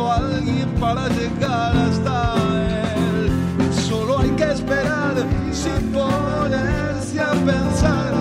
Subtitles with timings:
[0.00, 2.34] Alguien para llegar hasta
[2.96, 3.30] él.
[3.72, 5.14] Solo hay que esperar
[5.52, 8.14] sin ponerse a pensar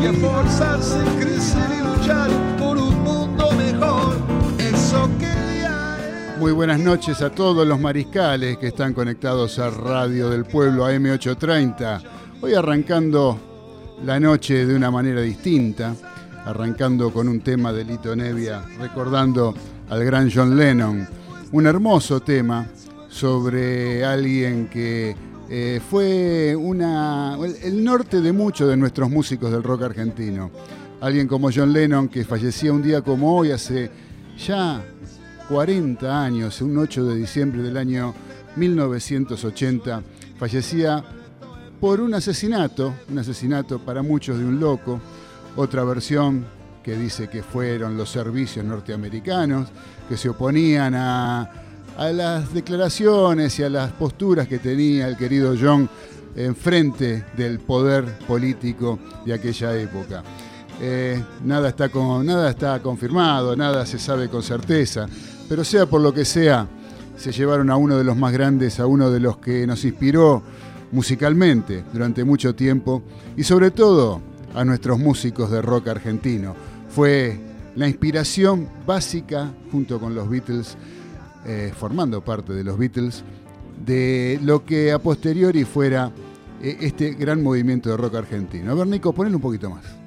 [0.00, 4.16] y esforzarse, crecer y luchar por un mundo mejor.
[4.58, 10.44] Eso quería Muy buenas noches a todos los mariscales que están conectados a Radio del
[10.44, 12.00] Pueblo AM830.
[12.40, 13.38] Hoy arrancando
[14.04, 15.94] la noche de una manera distinta,
[16.44, 19.52] arrancando con un tema de Lito Nevia, recordando
[19.88, 21.06] al gran John Lennon.
[21.52, 22.66] Un hermoso tema
[23.08, 25.16] sobre alguien que
[25.48, 30.50] eh, fue una, el, norte de muchos de nuestros músicos del rock argentino.
[31.00, 33.90] Alguien como John Lennon que fallecía un día como hoy, hace
[34.36, 34.84] ya
[35.48, 38.14] 40 años, un 8 de diciembre del año
[38.56, 40.02] 1980,
[40.38, 41.02] fallecía
[41.80, 45.00] por un asesinato, un asesinato para muchos de un loco,
[45.56, 49.68] otra versión que dice que fueron los servicios norteamericanos
[50.08, 51.50] que se oponían a,
[51.96, 55.88] a las declaraciones y a las posturas que tenía el querido John
[56.36, 60.22] enfrente del poder político de aquella época.
[60.80, 65.08] Eh, nada, está con, nada está confirmado, nada se sabe con certeza,
[65.48, 66.68] pero sea por lo que sea,
[67.16, 70.42] se llevaron a uno de los más grandes, a uno de los que nos inspiró
[70.92, 73.02] musicalmente durante mucho tiempo
[73.36, 74.20] y sobre todo
[74.54, 76.54] a nuestros músicos de rock argentino.
[76.98, 77.38] Fue
[77.76, 80.76] la inspiración básica, junto con los Beatles,
[81.46, 83.22] eh, formando parte de los Beatles,
[83.86, 86.10] de lo que a posteriori fuera
[86.60, 88.72] eh, este gran movimiento de rock argentino.
[88.72, 89.97] A ver, Nico, ponle un poquito más.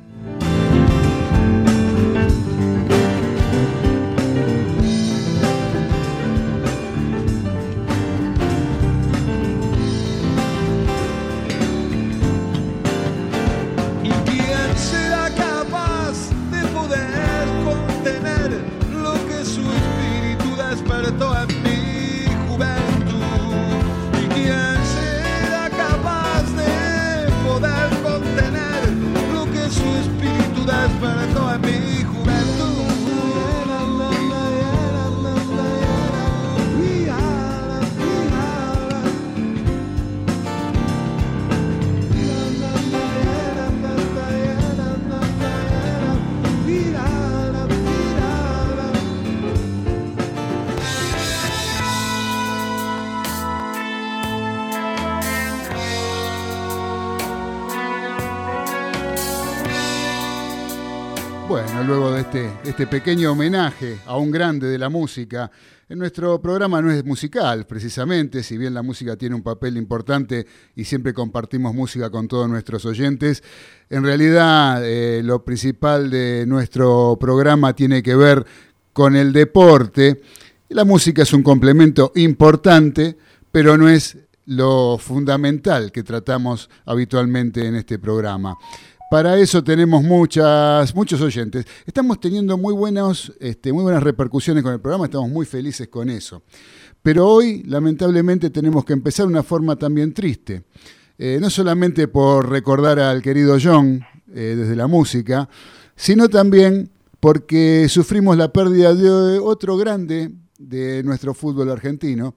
[62.71, 65.51] Este, pequeño homenaje a un grande de la música,
[65.89, 70.47] en nuestro programa no es musical, precisamente, si bien la música tiene un papel importante
[70.73, 73.43] y siempre compartimos música con todos nuestros oyentes,
[73.89, 78.45] en realidad eh, lo principal de nuestro programa tiene que ver
[78.93, 80.21] con el deporte.
[80.69, 83.17] La música es un complemento importante,
[83.51, 88.57] pero no es lo fundamental que tratamos habitualmente en este programa.
[89.11, 91.65] Para eso tenemos muchas, muchos oyentes.
[91.85, 96.09] Estamos teniendo muy, buenos, este, muy buenas repercusiones con el programa, estamos muy felices con
[96.09, 96.43] eso.
[97.03, 100.63] Pero hoy, lamentablemente, tenemos que empezar de una forma también triste.
[101.17, 104.01] Eh, no solamente por recordar al querido John
[104.33, 105.49] eh, desde la música,
[105.93, 112.35] sino también porque sufrimos la pérdida de otro grande de nuestro fútbol argentino,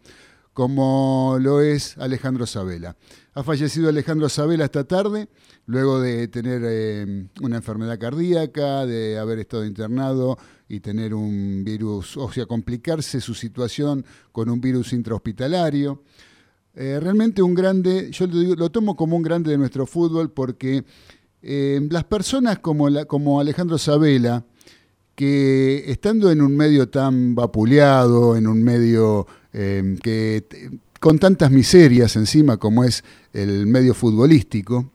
[0.55, 2.97] como lo es Alejandro Sabela.
[3.35, 5.29] Ha fallecido Alejandro Sabela esta tarde,
[5.67, 12.17] luego de tener eh, una enfermedad cardíaca, de haber estado internado y tener un virus,
[12.17, 16.05] o sea, complicarse su situación con un virus intrahospitalario.
[16.77, 20.85] Eh, realmente un grande, yo lo, tomo como un grande de nuestro fútbol porque
[21.43, 24.45] eh, las personas como, como Alejandro Sabela,
[25.17, 30.45] que estando en un medio tan vapuleado, en un medio que
[30.99, 34.91] con tantas miserias encima como es el medio futbolístico,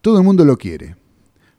[0.00, 0.96] todo el mundo lo quiere.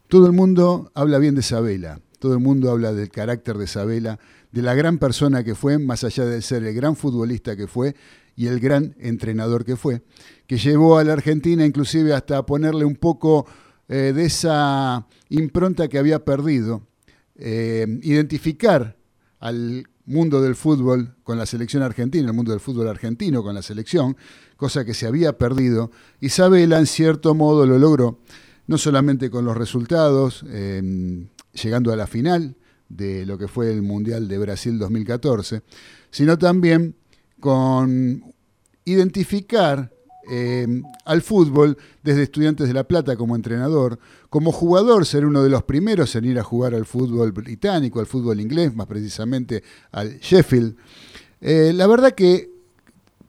[0.08, 4.20] Todo el mundo habla bien de Sabela, todo el mundo habla del carácter de Sabela,
[4.52, 7.96] de la gran persona que fue, más allá de ser el gran futbolista que fue
[8.36, 10.04] y el gran entrenador que fue,
[10.48, 13.46] que llevó a la Argentina inclusive hasta ponerle un poco
[13.90, 16.88] eh, de esa impronta que había perdido,
[17.36, 18.96] eh, identificar
[19.40, 23.62] al mundo del fútbol con la selección argentina, el mundo del fútbol argentino con la
[23.62, 24.16] selección,
[24.56, 25.92] cosa que se había perdido.
[26.22, 28.20] Isabela, en cierto modo, lo logró,
[28.68, 32.56] no solamente con los resultados, em, llegando a la final
[32.90, 35.62] de lo que fue el Mundial de Brasil 2014,
[36.12, 36.96] sino también
[37.40, 38.34] con
[38.86, 39.95] identificar
[40.30, 40.68] eh,
[41.06, 44.00] al fútbol desde Estudiantes de La Plata como entrenador,
[44.30, 48.06] como jugador ser uno de los primeros en ir a jugar al fútbol británico, al
[48.06, 50.76] fútbol inglés, más precisamente al Sheffield.
[51.42, 52.50] Eh, la verdad que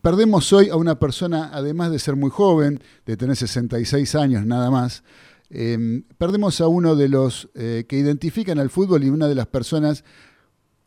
[0.00, 4.70] perdemos hoy a una persona, además de ser muy joven, de tener 66 años nada
[4.70, 5.02] más,
[5.50, 10.02] eh, perdemos a uno de los que identifican al fútbol y una de las personas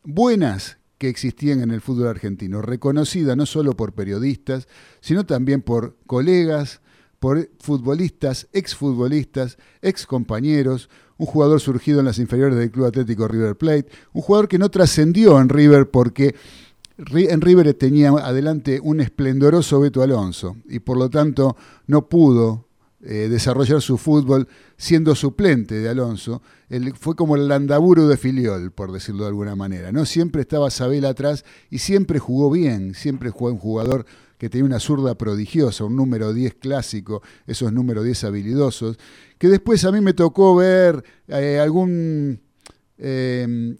[0.02, 4.68] buenas que existían en el fútbol argentino, reconocida no solo por periodistas,
[5.00, 6.82] sino también por colegas,
[7.18, 13.86] por futbolistas, exfutbolistas, excompañeros, un jugador surgido en las inferiores del Club Atlético River Plate,
[14.12, 16.34] un jugador que no trascendió en River porque
[16.98, 21.56] en River tenía adelante un esplendoroso Beto Alonso y por lo tanto
[21.86, 22.68] no pudo
[23.02, 26.42] eh, desarrollar su fútbol siendo suplente de Alonso.
[26.68, 29.90] Él fue como el landaburo de Filiol, por decirlo de alguna manera.
[29.90, 30.04] ¿no?
[30.04, 34.04] Siempre estaba Sabel atrás y siempre jugó bien, siempre jugó un jugador
[34.36, 38.98] que tenía una zurda prodigiosa, un número 10 clásico, esos números 10 habilidosos,
[39.38, 42.40] que después a mí me tocó ver eh, algún
[42.96, 43.76] em,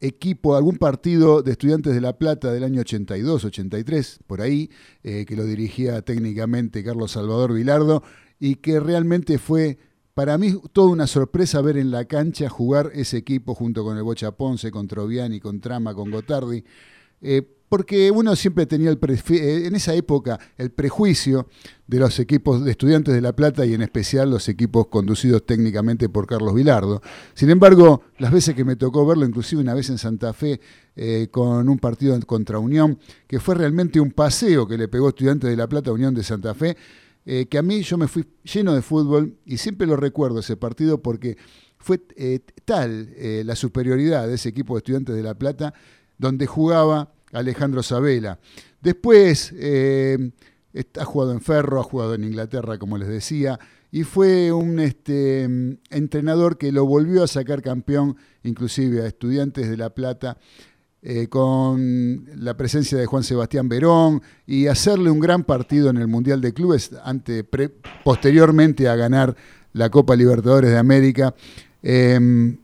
[0.00, 4.70] equipo, algún partido de estudiantes de La Plata del año 82, 83, por ahí,
[5.02, 8.04] eh, que lo dirigía técnicamente Carlos Salvador Vilardo,
[8.40, 9.78] y que realmente fue
[10.14, 14.02] para mí toda una sorpresa ver en la cancha jugar ese equipo junto con el
[14.02, 16.64] Bocha Ponce, con Troviani, con Trama, con Gotardi,
[17.20, 21.48] eh, porque uno siempre tenía el eh, en esa época el prejuicio
[21.86, 26.08] de los equipos de estudiantes de La Plata y en especial los equipos conducidos técnicamente
[26.08, 27.02] por Carlos Vilardo.
[27.34, 30.60] Sin embargo, las veces que me tocó verlo, inclusive una vez en Santa Fe
[30.96, 35.48] eh, con un partido contra Unión, que fue realmente un paseo que le pegó Estudiantes
[35.48, 36.76] de La Plata a Unión de Santa Fe,
[37.30, 40.56] eh, que a mí yo me fui lleno de fútbol y siempre lo recuerdo ese
[40.56, 41.36] partido porque
[41.76, 45.74] fue eh, tal eh, la superioridad de ese equipo de estudiantes de La Plata
[46.16, 48.38] donde jugaba Alejandro Sabela.
[48.80, 54.78] Después ha jugado en Ferro, ha jugado en Inglaterra, como les decía, y fue un
[54.78, 55.42] este,
[55.90, 60.38] entrenador que lo volvió a sacar campeón, inclusive a estudiantes de La Plata
[61.00, 66.08] eh, con la presencia de Juan Sebastián Verón y hacerle un gran partido en el
[66.08, 66.90] Mundial de Clubes
[68.04, 69.36] posteriormente a ganar
[69.72, 71.34] la Copa Libertadores de América.
[71.82, 72.58] Em,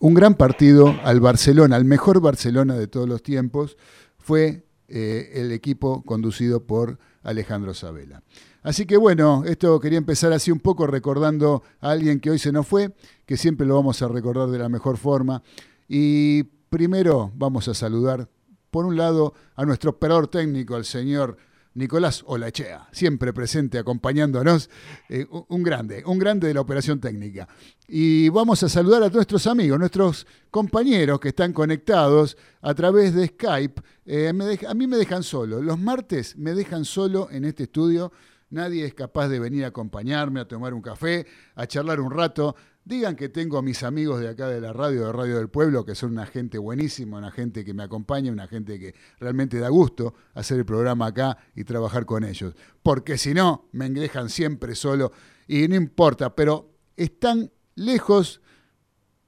[0.00, 3.76] un gran partido al Barcelona, al mejor Barcelona de todos los tiempos,
[4.18, 8.22] fue eh, el equipo conducido por Alejandro Sabela.
[8.64, 12.50] Así que bueno, esto quería empezar así un poco recordando a alguien que hoy se
[12.50, 12.94] nos fue,
[13.26, 15.42] que siempre lo vamos a recordar de la mejor forma.
[15.88, 16.44] Y
[16.74, 18.28] Primero vamos a saludar,
[18.72, 21.36] por un lado, a nuestro operador técnico, al señor
[21.74, 24.68] Nicolás Olachea, siempre presente acompañándonos,
[25.08, 27.46] eh, un grande, un grande de la operación técnica.
[27.86, 33.28] Y vamos a saludar a nuestros amigos, nuestros compañeros que están conectados a través de
[33.28, 33.80] Skype.
[34.04, 34.32] Eh,
[34.66, 38.10] a mí me dejan solo, los martes me dejan solo en este estudio.
[38.50, 42.56] Nadie es capaz de venir a acompañarme, a tomar un café, a charlar un rato.
[42.86, 45.86] Digan que tengo a mis amigos de acá de la radio, de Radio del Pueblo,
[45.86, 49.70] que son una gente buenísima, una gente que me acompaña, una gente que realmente da
[49.70, 52.54] gusto hacer el programa acá y trabajar con ellos.
[52.82, 55.12] Porque si no, me dejan siempre solo
[55.48, 58.42] y no importa, pero están lejos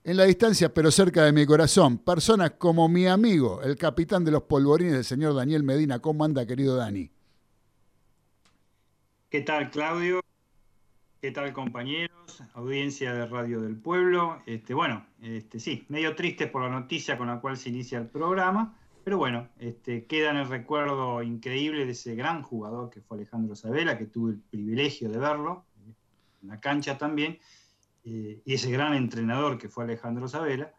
[0.05, 1.97] en la distancia, pero cerca de mi corazón.
[1.97, 5.99] Personas como mi amigo, el capitán de los polvorines, el señor Daniel Medina.
[5.99, 7.11] ¿Cómo anda, querido Dani?
[9.31, 10.21] ¿Qué tal, Claudio?
[11.27, 12.45] ¿Qué tal compañeros?
[12.55, 14.39] Audiencia de Radio del Pueblo.
[14.47, 18.07] Este, bueno, este, sí, medio triste por la noticia con la cual se inicia el
[18.07, 23.17] programa, pero bueno, este, queda en el recuerdo increíble de ese gran jugador que fue
[23.17, 25.65] Alejandro Sabela, que tuve el privilegio de verlo,
[26.43, 27.41] en la cancha también,
[28.05, 30.73] eh, y ese gran entrenador que fue Alejandro Sabela,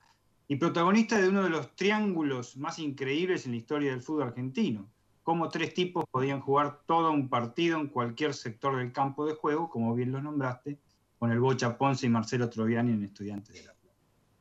[0.47, 4.89] y protagonista de uno de los triángulos más increíbles en la historia del fútbol argentino
[5.27, 9.69] cómo tres tipos podían jugar todo un partido en cualquier sector del campo de juego,
[9.69, 10.79] como bien lo nombraste,
[11.19, 13.75] con el Bocha Ponce y Marcelo Troviani en Estudiantes de la.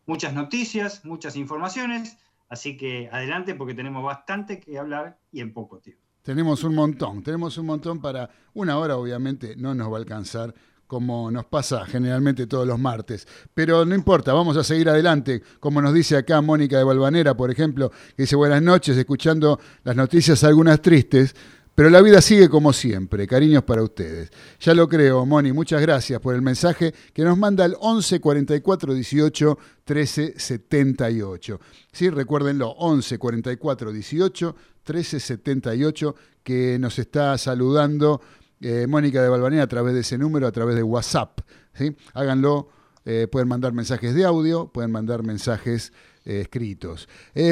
[0.06, 2.16] Muchas noticias, muchas informaciones,
[2.48, 6.04] así que adelante porque tenemos bastante que hablar y en poco tiempo.
[6.22, 10.54] Tenemos un montón, tenemos un montón para una hora, obviamente no nos va a alcanzar
[10.86, 13.26] como nos pasa generalmente todos los martes.
[13.54, 17.50] Pero no importa, vamos a seguir adelante, como nos dice acá Mónica de Balvanera, por
[17.50, 21.34] ejemplo, que dice buenas noches, escuchando las noticias algunas tristes,
[21.76, 23.26] pero la vida sigue como siempre.
[23.26, 24.30] Cariños para ustedes.
[24.60, 28.94] Ya lo creo, Moni, muchas gracias por el mensaje que nos manda el 11 44
[28.94, 31.60] 18 13 78.
[31.92, 38.22] Sí, recuérdenlo, 11 44 18 13 78, que nos está saludando
[38.60, 41.40] eh, Mónica de Balvanera a través de ese número, a través de WhatsApp.
[41.74, 41.94] ¿sí?
[42.14, 42.68] Háganlo,
[43.04, 45.92] eh, pueden mandar mensajes de audio, pueden mandar mensajes
[46.24, 47.08] eh, escritos.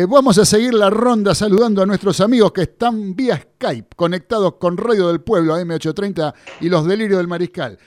[0.08, 4.76] vamos a seguir la ronda saludando a nuestros amigos que están vía Skype, conectados con
[4.76, 7.78] Radio del Pueblo, M830 y los Delirios del Mariscal.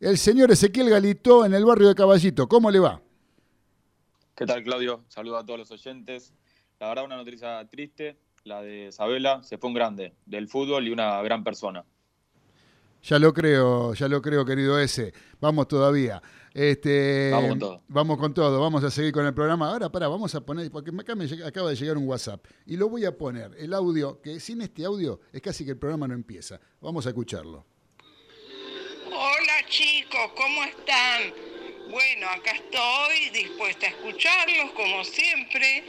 [0.00, 3.00] El señor Ezequiel Galito en el barrio de Caballito, ¿cómo le va?
[4.34, 5.04] ¿Qué tal, Claudio?
[5.08, 6.34] Saludo a todos los oyentes.
[6.80, 10.90] La verdad, una noticia triste, la de Isabela, se fue un grande del fútbol y
[10.90, 11.84] una gran persona.
[13.04, 15.12] Ya lo creo, ya lo creo, querido ese.
[15.38, 16.22] Vamos todavía.
[16.54, 17.82] Este, vamos con todo.
[17.86, 19.68] Vamos con todo, vamos a seguir con el programa.
[19.68, 22.88] Ahora, para, vamos a poner, porque acá me acaba de llegar un WhatsApp y lo
[22.88, 26.14] voy a poner, el audio, que sin este audio es casi que el programa no
[26.14, 26.58] empieza.
[26.80, 27.66] Vamos a escucharlo.
[29.08, 31.53] Hola chicos, ¿cómo están?
[31.94, 35.84] Bueno, acá estoy dispuesta a escucharlos como siempre.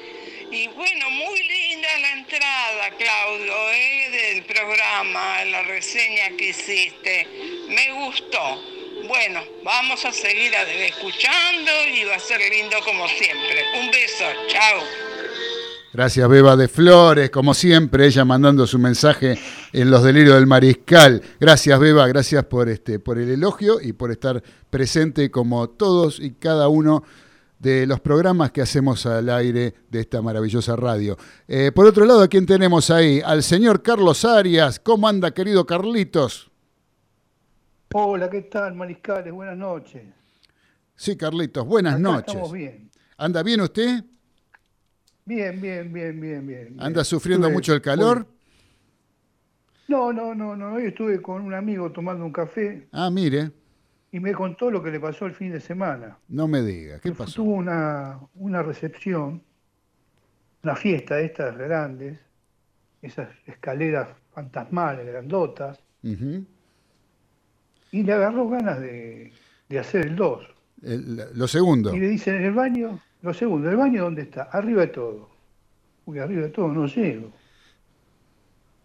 [0.51, 4.11] Y bueno, muy linda la entrada, Claudio, ¿eh?
[4.11, 7.27] del programa, la reseña que hiciste.
[7.69, 8.61] Me gustó.
[9.07, 13.63] Bueno, vamos a seguir escuchando y va a ser lindo como siempre.
[13.79, 14.83] Un beso, chao.
[15.91, 19.39] Gracias, Beba de Flores, como siempre, ella mandando su mensaje
[19.75, 21.21] en los delirios del mariscal.
[21.37, 26.31] Gracias, Beba, gracias por, este, por el elogio y por estar presente como todos y
[26.31, 27.03] cada uno
[27.59, 31.17] de los programas que hacemos al aire de esta maravillosa radio.
[31.45, 33.21] Eh, por otro lado, ¿a quién tenemos ahí?
[33.25, 34.79] Al señor Carlos Arias.
[34.79, 36.49] ¿Cómo anda, querido Carlitos?
[37.93, 39.33] Hola, ¿qué tal, mariscales?
[39.33, 40.03] Buenas noches.
[40.95, 42.27] Sí, Carlitos, buenas noches.
[42.27, 42.89] Estamos bien.
[43.17, 44.05] ¿Anda bien usted?
[45.25, 46.75] Bien, bien, bien, bien, bien.
[46.79, 48.34] ¿Anda sufriendo mucho el calor?
[49.87, 50.73] No, no, no, no.
[50.73, 52.87] Hoy estuve con un amigo tomando un café.
[52.91, 53.51] Ah, mire.
[54.11, 56.17] Y me contó lo que le pasó el fin de semana.
[56.29, 57.35] No me diga, ¿qué pasó?
[57.35, 59.43] Tuvo una, una recepción,
[60.63, 62.17] una fiesta de estas grandes,
[63.01, 65.79] esas escaleras fantasmales, grandotas.
[67.91, 69.31] Y le agarró ganas de,
[69.79, 70.47] hacer el 2.
[71.33, 71.95] Lo segundo.
[71.95, 74.43] Y le dicen en el baño, lo segundo, ¿el baño dónde está?
[74.43, 75.29] Arriba de todo.
[76.05, 77.31] Uy, arriba de todo no llego.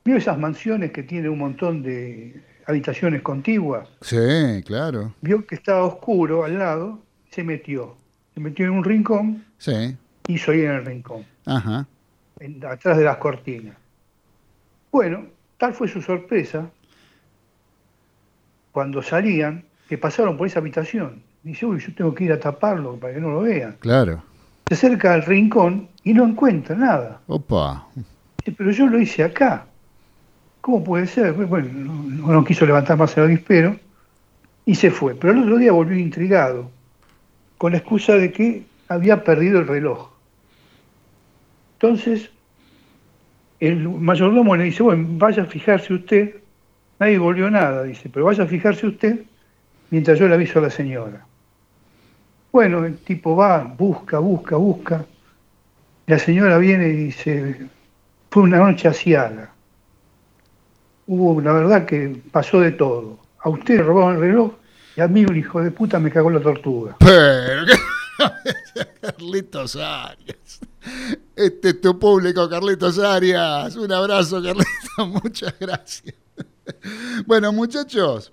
[0.05, 3.89] ¿Vio esas mansiones que tienen un montón de habitaciones contiguas?
[4.01, 5.15] Sí, claro.
[5.21, 7.97] Vio que estaba oscuro al lado, se metió.
[8.35, 9.45] Se metió en un rincón.
[9.59, 9.97] Sí.
[10.29, 11.25] Hizo ahí en el rincón.
[11.47, 11.87] Ajá.
[12.69, 13.77] atrás de las cortinas.
[14.91, 15.27] Bueno,
[15.59, 16.71] tal fue su sorpresa
[18.73, 21.23] cuando salían que pasaron por esa habitación.
[21.43, 23.77] Dice, uy, yo tengo que ir a taparlo para que no lo vean.
[23.81, 24.23] Claro
[24.71, 27.21] se acerca al rincón y no encuentra nada.
[27.27, 27.89] Opa.
[28.57, 29.67] Pero yo lo hice acá.
[30.61, 31.33] ¿Cómo puede ser?
[31.33, 33.77] Bueno, no, quiso levantar más el avispero
[34.67, 35.15] y se fue.
[35.15, 36.71] Pero el otro día volvió intrigado,
[37.59, 40.11] con la excusa de que había perdido el reloj.
[41.75, 42.31] Entonces,
[43.59, 46.41] el mayordomo le dice, bueno, vaya a fijarse usted
[47.01, 49.25] nadie volvió nada, dice, pero vaya a fijarse usted
[49.91, 51.27] mientras yo le aviso a la señora.
[52.53, 55.07] Bueno, el tipo va, busca, busca, busca.
[56.07, 57.69] La señora viene y dice,
[58.31, 59.50] fue una noche asiaga.
[61.13, 63.19] Hubo, la verdad que pasó de todo.
[63.41, 64.53] A usted le robaron el reloj
[64.97, 66.95] y a mí un hijo de puta me cagó la tortuga.
[67.01, 67.65] Pero,
[69.01, 70.61] Carlitos Arias.
[71.35, 73.75] Este es tu público, Carlitos Arias.
[73.75, 74.69] Un abrazo, Carlitos.
[75.25, 76.15] Muchas gracias.
[77.27, 78.33] Bueno, muchachos,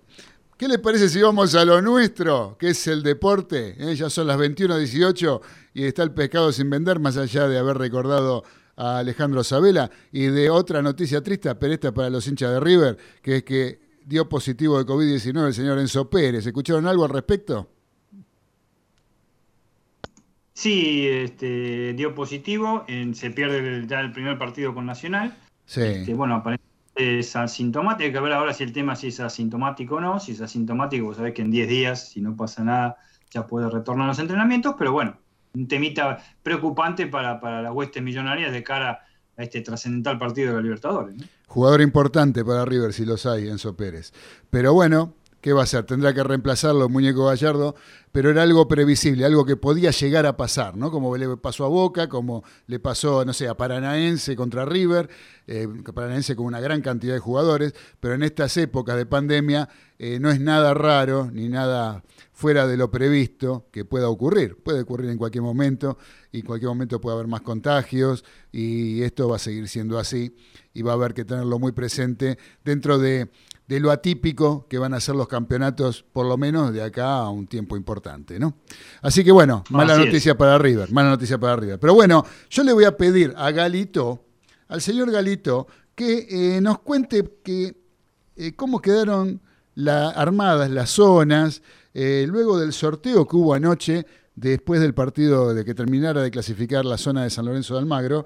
[0.55, 3.75] ¿qué les parece si vamos a lo nuestro, que es el deporte?
[3.79, 5.41] Eh, ya son las 21.18
[5.73, 8.43] y está el pescado sin vender, más allá de haber recordado
[8.77, 12.97] a Alejandro Sabela y de otra noticia triste, pero esta para los hinchas de River,
[13.21, 16.45] que es que dio positivo de COVID-19 el señor Enzo Pérez.
[16.45, 17.67] ¿Escucharon algo al respecto?
[20.53, 25.37] Sí, este, dio positivo, en- se pierde el- ya el primer partido con Nacional.
[25.65, 25.81] Sí.
[25.81, 29.95] Este, bueno, aparentemente es asintomático, hay que ver ahora si el tema si es asintomático
[29.95, 30.19] o no.
[30.19, 32.97] Si es asintomático, vos sabés que en 10 días, si no pasa nada,
[33.29, 35.17] ya puede retornar a los entrenamientos, pero bueno,
[35.57, 39.05] un temita preocupante para, para las huestes millonarias de cara
[39.37, 41.15] a este trascendental partido de la Libertadores.
[41.15, 41.25] ¿no?
[41.47, 44.11] Jugador importante para River, si los hay, Enzo Pérez.
[44.49, 45.85] Pero bueno, ¿qué va a hacer?
[45.85, 47.75] Tendrá que reemplazarlo, muñeco Gallardo,
[48.11, 50.91] pero era algo previsible, algo que podía llegar a pasar, ¿no?
[50.91, 55.09] Como le pasó a Boca, como le pasó, no sé, a Paranaense contra River,
[55.45, 60.19] eh, Paranaense con una gran cantidad de jugadores, pero en estas épocas de pandemia eh,
[60.19, 64.57] no es nada raro ni nada fuera de lo previsto que pueda ocurrir.
[64.57, 65.97] Puede ocurrir en cualquier momento
[66.31, 70.35] y en cualquier momento puede haber más contagios y esto va a seguir siendo así
[70.73, 73.31] y va a haber que tenerlo muy presente dentro de,
[73.67, 77.29] de lo atípico que van a ser los campeonatos, por lo menos de acá a
[77.31, 78.55] un tiempo importante, ¿no?
[79.01, 80.07] Así que bueno, mala Así es.
[80.07, 81.79] noticia para River, mala noticia para River.
[81.79, 84.23] Pero bueno, yo le voy a pedir a Galito,
[84.67, 87.75] al señor Galito, que eh, nos cuente que,
[88.35, 89.41] eh, cómo quedaron
[89.77, 91.61] la- armadas las zonas
[91.93, 94.05] eh, luego del sorteo que hubo anoche,
[94.35, 98.25] después del partido de que terminara de clasificar la zona de San Lorenzo de Almagro,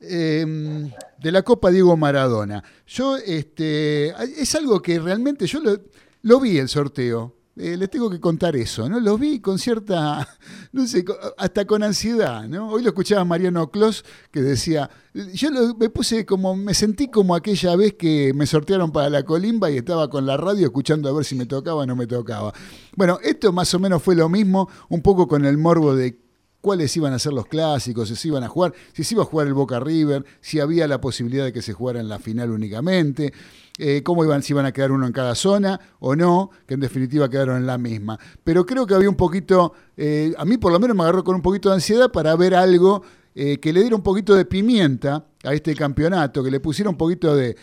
[0.00, 2.62] eh, de la Copa Diego Maradona.
[2.86, 4.08] Yo, este,
[4.40, 5.78] es algo que realmente yo lo,
[6.22, 7.35] lo vi el sorteo.
[7.58, 9.00] Eh, les tengo que contar eso, ¿no?
[9.00, 10.28] Lo vi con cierta,
[10.72, 11.06] no sé,
[11.38, 12.68] hasta con ansiedad, ¿no?
[12.68, 14.90] Hoy lo escuchaba Mariano Clos que decía,
[15.32, 19.22] yo lo- me puse como, me sentí como aquella vez que me sortearon para la
[19.24, 22.06] colimba y estaba con la radio escuchando a ver si me tocaba o no me
[22.06, 22.52] tocaba.
[22.94, 26.18] Bueno, esto más o menos fue lo mismo, un poco con el morbo de
[26.60, 29.26] cuáles iban a ser los clásicos, si se iban a jugar, si se iba a
[29.26, 32.50] jugar el Boca River, si había la posibilidad de que se jugara en la final
[32.50, 33.32] únicamente,
[33.78, 36.80] eh, cómo iban, si iban a quedar uno en cada zona o no, que en
[36.80, 38.18] definitiva quedaron en la misma.
[38.42, 41.34] Pero creo que había un poquito, eh, a mí por lo menos me agarró con
[41.34, 43.02] un poquito de ansiedad para ver algo
[43.34, 46.96] eh, que le diera un poquito de pimienta a este campeonato, que le pusiera un
[46.96, 47.54] poquito de,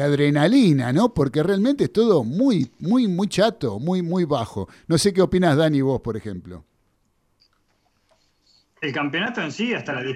[0.00, 1.12] adrenalina, ¿no?
[1.12, 4.68] Porque realmente es todo muy, muy, muy chato, muy, muy bajo.
[4.88, 6.64] No sé qué opinas, Dani, vos, por ejemplo.
[8.84, 10.14] El campeonato en sí, hasta la,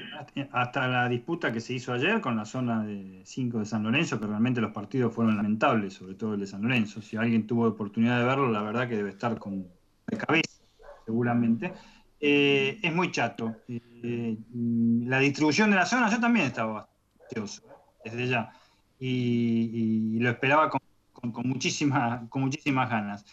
[0.52, 4.20] hasta la disputa que se hizo ayer con la zona de 5 de San Lorenzo,
[4.20, 7.00] que realmente los partidos fueron lamentables, sobre todo el de San Lorenzo.
[7.00, 9.66] Si alguien tuvo oportunidad de verlo, la verdad que debe estar con
[10.07, 10.61] de cabeza,
[11.07, 11.72] seguramente.
[12.20, 13.57] Eh, es muy chato.
[13.68, 14.37] Eh,
[15.07, 16.90] la distribución de la zona, yo también estaba
[17.22, 17.62] ansioso,
[18.04, 18.52] desde ya.
[18.98, 20.81] Y, y lo esperaba con,
[21.12, 23.24] con- con muchísima- con muchísimas ganas.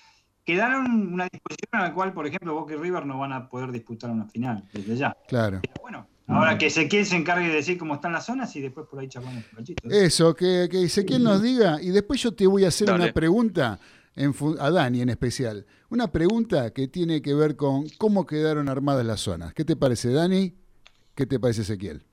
[0.46, 3.72] Quedaron una disposición en la cual, por ejemplo, Boca y River no van a poder
[3.72, 5.18] disputar una final, desde ya.
[5.28, 5.60] Claro.
[5.82, 9.00] Bueno, ahora que Ezequiel se encargue de decir cómo están las zonas y después por
[9.00, 9.90] ahí charlamos un cachito.
[9.90, 13.06] Eso, que, que Ezequiel nos diga, y después yo te voy a hacer Dale.
[13.06, 13.80] una pregunta,
[14.16, 19.06] en a Dani en especial, una pregunta que tiene que ver con cómo quedaron armadas
[19.06, 19.54] las zonas.
[19.56, 20.54] ¿Qué te parece, Dani?
[21.16, 22.06] ¿Qué te parece, Ezequiel?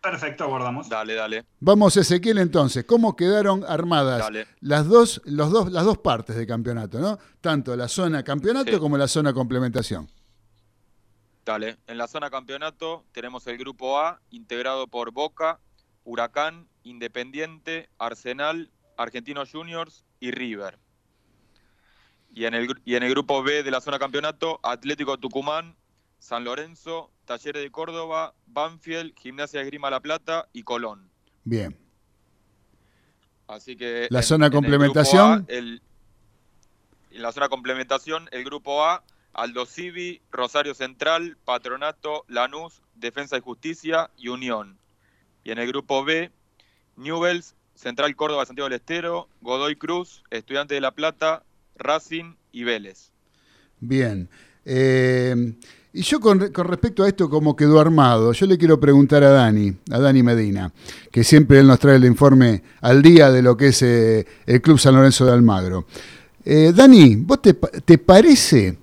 [0.00, 0.88] Perfecto, abordamos.
[0.88, 1.44] Dale, dale.
[1.60, 4.46] Vamos, Ezequiel, entonces, ¿cómo quedaron armadas Dale.
[4.60, 7.18] las dos, los dos, las dos partes del campeonato, ¿no?
[7.40, 8.78] Tanto la zona campeonato Sí.
[8.78, 10.08] como la zona complementación.
[11.44, 11.78] Dale.
[11.86, 15.60] En la zona campeonato tenemos el grupo A, integrado por Boca,
[16.04, 20.78] Huracán, Independiente, Arsenal, Argentinos Juniors y River.
[22.34, 25.74] Y en, el, y en el grupo B de la zona campeonato, Atlético Tucumán,
[26.18, 31.10] San Lorenzo, Talleres de Córdoba, Banfield, Gimnasia de Esgrima La Plata y Colón.
[31.44, 31.76] Bien.
[33.46, 35.46] Así que La en- zona en el complementación.
[35.48, 35.82] A, el-
[37.10, 43.40] en la zona complementación, el grupo A, Aldo Civi, Rosario Central, Patronato, Lanús, Defensa y
[43.40, 44.78] Justicia y Unión.
[45.44, 46.30] Y en el grupo B,
[46.96, 51.44] Newells, Central Córdoba, Santiago del Estero, Godoy Cruz, Estudiante de La Plata,
[51.76, 53.12] Racing y Vélez.
[53.80, 54.28] Bien.
[54.64, 55.54] Eh,
[55.92, 59.30] y yo con, con, respecto a esto, como quedó armado, yo le quiero preguntar a
[59.30, 60.72] Dani, a Dani Medina,
[61.10, 64.60] que siempre él nos trae el informe al día de lo que es eh, el
[64.60, 65.86] Club San Lorenzo de Almagro.
[66.44, 68.78] Eh, Dani, ¿vos te, te, parece,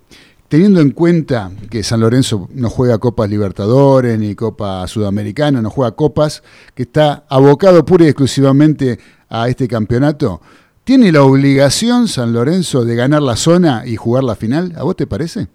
[0.47, 5.95] teniendo en cuenta que San Lorenzo no juega Copas Libertadores ni Copa Sudamericana, no juega
[5.95, 6.41] Copas,
[6.73, 10.41] que está abocado pura y exclusivamente a este campeonato,
[10.83, 14.73] ¿tiene la obligación San Lorenzo de ganar la zona y jugar la final?
[14.75, 15.47] ¿A vos te parece?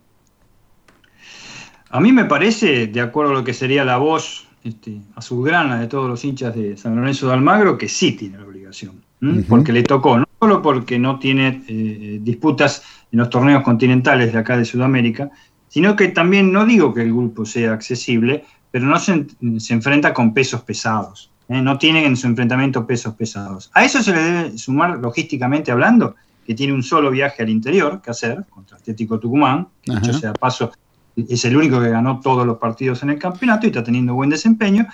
[1.91, 5.89] A mí me parece, de acuerdo a lo que sería la voz este, azulgrana de
[5.89, 9.03] todos los hinchas de San Lorenzo de Almagro, que sí tiene la obligación,
[9.49, 14.39] porque le tocó, no solo porque no tiene eh, disputas en los torneos continentales de
[14.39, 15.31] acá de Sudamérica,
[15.69, 19.27] sino que también no digo que el grupo sea accesible, pero no se,
[19.75, 21.61] enfrenta con pesos pesados, ¿eh?
[21.61, 23.69] no tiene en su enfrentamiento pesos pesados.
[23.75, 26.15] A eso se le debe sumar, logísticamente hablando,
[26.47, 30.33] que tiene un solo viaje al interior que hacer contra Atlético Tucumán, que dicho sea
[30.33, 30.71] paso
[31.17, 34.31] es el único que ganó todos los partidos en el campeonato y está teniendo buen
[34.31, 34.87] desempeño.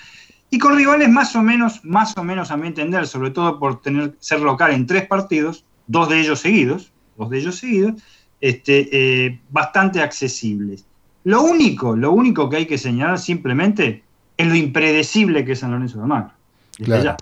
[0.50, 3.80] Y con rivales más o menos, más o menos a mi entender, sobre todo por
[3.80, 7.94] tener, ser local en tres partidos, dos de ellos seguidos, dos de ellos seguidos,
[8.40, 10.84] este, eh, bastante accesibles.
[11.24, 14.04] Lo único, lo único que hay que señalar simplemente
[14.36, 16.30] es lo impredecible que es San Lorenzo de Almagro.
[16.76, 17.16] Claro.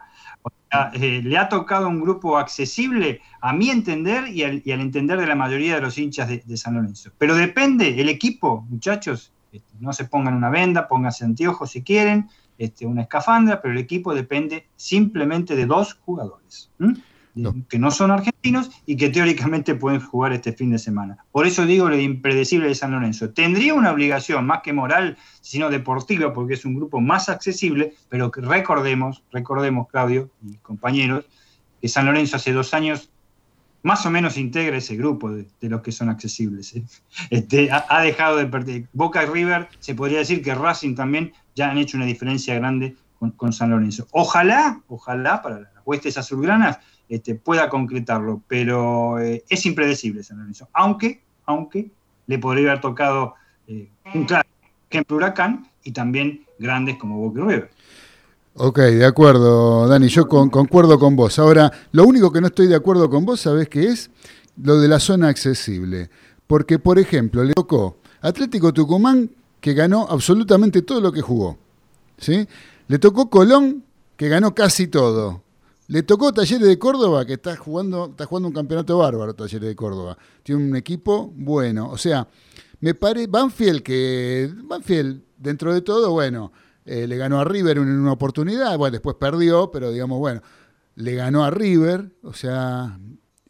[0.94, 5.34] Eh, le ha tocado un grupo accesible, a mi entender y al, entender de la
[5.34, 7.10] mayoría de los hinchas de, San Lorenzo.
[7.18, 12.28] Pero depende, el equipo, muchachos, este, no se pongan una venda, pónganse anteojos si quieren,
[12.58, 16.70] este, una escafandra, pero el equipo depende simplemente de dos jugadores
[17.68, 21.18] que no son argentinos y que teóricamente pueden jugar este fin de semana.
[21.32, 23.30] Por eso digo lo impredecible de San Lorenzo.
[23.30, 28.30] Tendría una obligación más que moral, sino deportiva, porque es un grupo más accesible, pero
[28.34, 31.24] recordemos, recordemos, Claudio y compañeros,
[31.80, 33.10] que San Lorenzo hace dos años
[33.82, 36.74] más o menos integra ese grupo de, los que son accesibles.
[36.74, 36.84] ¿eh?
[37.30, 38.86] Este, ha, dejado de perder.
[38.92, 42.96] Boca y River, se podría decir que Racing también ya han hecho una diferencia grande
[43.18, 44.06] con, con San Lorenzo.
[44.12, 50.68] Ojalá, ojalá para las huestes azulgranas este, pueda concretarlo, pero eh, es impredecible San Lorenzo,
[50.72, 51.90] aunque, aunque
[52.26, 53.34] le podría haber tocado
[53.66, 54.48] eh, un claro
[54.90, 57.70] ejemplo Huracán y también grandes como Boca River.
[58.56, 61.40] Ok, de acuerdo, Dani, yo concuerdo con vos.
[61.40, 64.10] Ahora, lo único que no estoy de acuerdo con vos, ¿sabés qué es?
[64.62, 66.08] Lo de la zona accesible.
[66.46, 69.28] Porque, por ejemplo, le tocó Atlético Tucumán,
[69.60, 71.58] que ganó absolutamente todo lo que jugó.
[72.18, 72.46] ¿sí?
[72.86, 73.82] Le tocó Colón,
[74.16, 75.42] que ganó casi todo.
[75.86, 79.76] Le tocó Talleres de Córdoba, que está jugando, está jugando un campeonato bárbaro, Talleres de
[79.76, 80.16] Córdoba.
[80.42, 81.90] Tiene un equipo bueno.
[81.90, 82.26] O sea,
[82.80, 83.26] me parece.
[83.26, 84.50] Banfield, que.
[84.64, 86.52] Banfield, dentro de todo, bueno,
[86.86, 88.78] eh, le ganó a River en una oportunidad.
[88.78, 90.40] Bueno, después perdió, pero digamos, bueno,
[90.94, 92.16] le ganó a River.
[92.22, 92.98] O sea,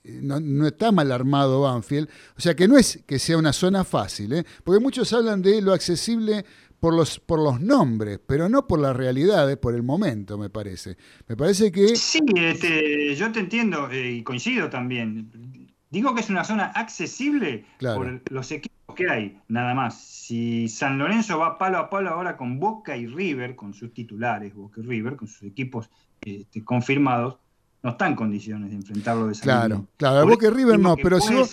[0.04, 2.08] no, no, está mal armado Banfield.
[2.36, 4.44] O sea, que no es que sea una zona fácil, ¿eh?
[4.62, 6.44] porque muchos hablan de lo accesible
[6.84, 10.98] por los, por los nombres, pero no por las realidades, por el momento, me parece.
[11.26, 11.96] Me parece que...
[11.96, 15.72] Sí, este, yo te entiendo eh, y coincido también.
[15.88, 19.98] Digo que es una zona accesible por los equipos que hay, nada más.
[19.98, 24.52] Si San Lorenzo va palo a palo ahora con Boca y River, con sus titulares,
[24.52, 25.88] Boca y River, con sus equipos
[26.20, 27.38] este, confirmados,
[27.82, 31.18] no está en condiciones de enfrentarlo de San Claro, claro, Boca y River no, pero
[31.18, 31.50] si vos,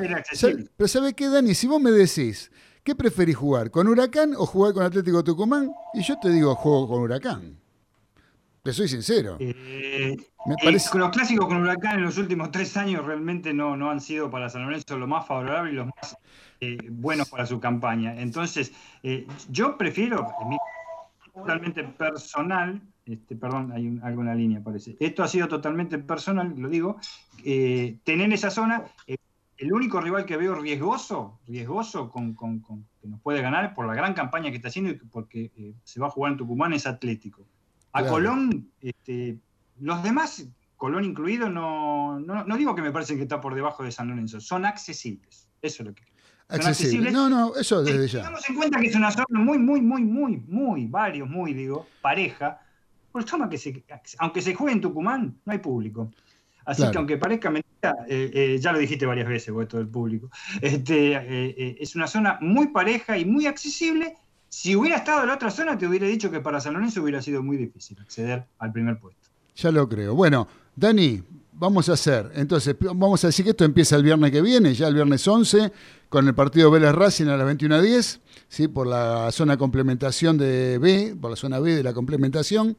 [0.76, 1.56] pero ¿sabe qué, Dani?
[1.56, 2.52] Si vos me decís,
[2.84, 3.70] ¿Qué preferís jugar?
[3.70, 5.72] ¿Con Huracán o jugar con Atlético Tucumán?
[5.94, 7.56] Y yo te digo, juego con Huracán.
[8.64, 9.38] Te soy sincero.
[9.40, 10.18] Eh,
[10.64, 14.50] los clásicos con Huracán en los últimos tres años realmente no, no han sido para
[14.50, 16.18] San Lorenzo lo más favorable y los más
[16.60, 18.20] eh, buenos para su campaña.
[18.20, 18.72] Entonces,
[19.04, 20.28] eh, yo prefiero,
[21.36, 24.98] totalmente personal, este, perdón, hay algo en la línea parece.
[25.00, 26.98] Esto ha sido totalmente personal, lo digo,
[27.44, 28.86] tener esa zona
[29.62, 32.36] el único rival que veo riesgoso, riesgoso con,
[33.00, 36.00] que nos puede ganar por la gran campaña que está haciendo y porque eh, se
[36.00, 37.46] va a jugar en Tucumán es Atlético.
[37.94, 39.38] A Colón, este,
[39.80, 40.48] los demás,
[40.78, 44.42] Colón incluido, no, no, digo que me parece que está por debajo de San Lorenzo,
[44.42, 45.48] son accesibles.
[45.62, 46.04] Eso es lo que.
[46.48, 47.12] Accesible.
[47.12, 48.22] No, no, eso desde ya.
[48.24, 51.86] Tenemos en cuenta que es una zona muy, muy, muy, muy, muy, varios, muy, digo,
[52.02, 52.60] pareja.
[53.12, 53.86] Por toma que se,
[54.18, 56.12] aunque se juegue en Tucumán, no hay público.
[56.66, 59.88] Así que aunque parezca mentira, eh, eh, ya lo dijiste varias veces vos, todo el
[59.88, 60.30] público,
[60.62, 64.16] este, eh, es una zona muy pareja y muy accesible.
[64.50, 67.22] Si hubiera estado en la otra zona, te hubiera dicho que para San Lorenzo hubiera
[67.22, 69.30] sido muy difícil acceder al primer puesto.
[69.56, 70.14] Ya lo creo.
[70.14, 74.42] Bueno, Dani, vamos a hacer, entonces, vamos a decir que esto empieza el viernes que
[74.42, 75.72] viene, ya el viernes 11,
[76.10, 78.20] con el partido Vélez Racing a las 21.10,
[78.50, 78.68] ¿sí?
[78.68, 82.78] por la zona complementación de B, por la zona B de la complementación.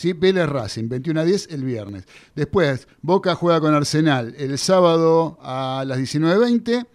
[0.00, 0.14] ¿Sí?
[0.14, 2.06] Vélez Racing, 21 a 10 el viernes.
[2.34, 6.86] Después, Boca juega con Arsenal el sábado a las 19.20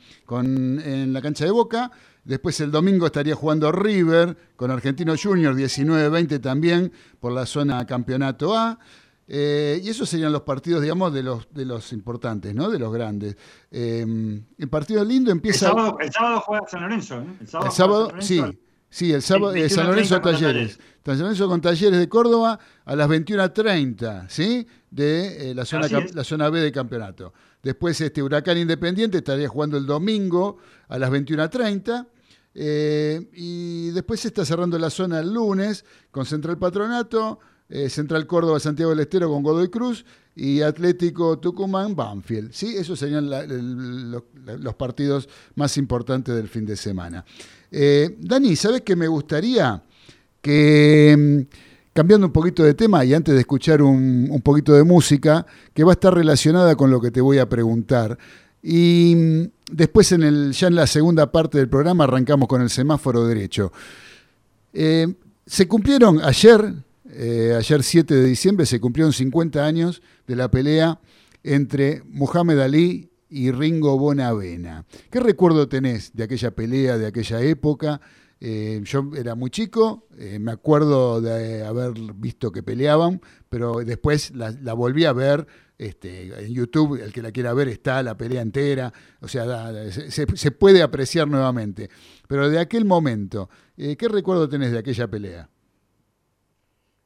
[0.83, 1.91] en la cancha de Boca.
[2.23, 8.57] Después el domingo estaría jugando River con Argentino Junior, 19-20 también por la zona campeonato
[8.57, 8.79] A.
[9.27, 12.71] Eh, y esos serían los partidos, digamos, de los, de los importantes, ¿no?
[12.71, 13.37] De los grandes.
[13.69, 14.03] Eh,
[14.57, 15.67] el partido lindo empieza.
[15.99, 17.37] El sábado, juega San Lorenzo, ¿eh?
[17.39, 18.41] El sábado, sí.
[18.89, 20.79] Sí, el sábado de San Lorenzo Talleres.
[21.05, 24.65] San Lorenzo con Talleres de Córdoba a las 21.30, ¿sí?
[24.89, 27.33] De la, zona, la zona B de campeonato.
[27.61, 32.07] Después este Huracán Independiente estaría jugando el domingo a las 21.30.
[33.33, 38.59] y después se está cerrando la zona el lunes con Central Patronato, eh, Central Córdoba,
[38.59, 42.51] Santiago del Estero con Godoy Cruz y Atlético Tucumán, Banfield.
[42.51, 42.75] ¿sí?
[42.75, 47.23] Esos serían los partidos más importantes del fin de semana.
[47.71, 49.81] Eh, Dani, ¿sabes qué me gustaría?
[50.41, 51.55] Que mm,
[51.93, 55.93] cambiando un poquito de tema y antes de escuchar un, poquito de música, que va
[55.93, 58.17] a estar relacionada con lo que te voy a preguntar.
[58.61, 62.69] Y mm, después en el, ya en la segunda parte del programa arrancamos con el
[62.69, 63.71] semáforo derecho.
[64.73, 65.07] Eh,
[65.45, 66.73] se cumplieron ayer
[67.17, 70.99] eh, ayer 7 de diciembre se cumplieron 50 años de la pelea
[71.43, 74.86] entre Muhammad Ali y Ringo Bonavena.
[75.10, 78.01] ¿Qué recuerdo tenés de aquella pelea, de aquella época?
[78.41, 84.32] Eh, yo era muy chico, eh, me acuerdo de haber visto que peleaban, pero después
[84.36, 85.47] la, volví a ver
[85.78, 90.51] este, en YouTube, el que la quiera ver está la pelea entera, o sea, se,
[90.51, 91.89] puede apreciar nuevamente.
[92.28, 95.49] Pero de aquel momento, ¿qué recuerdo tenés de aquella pelea?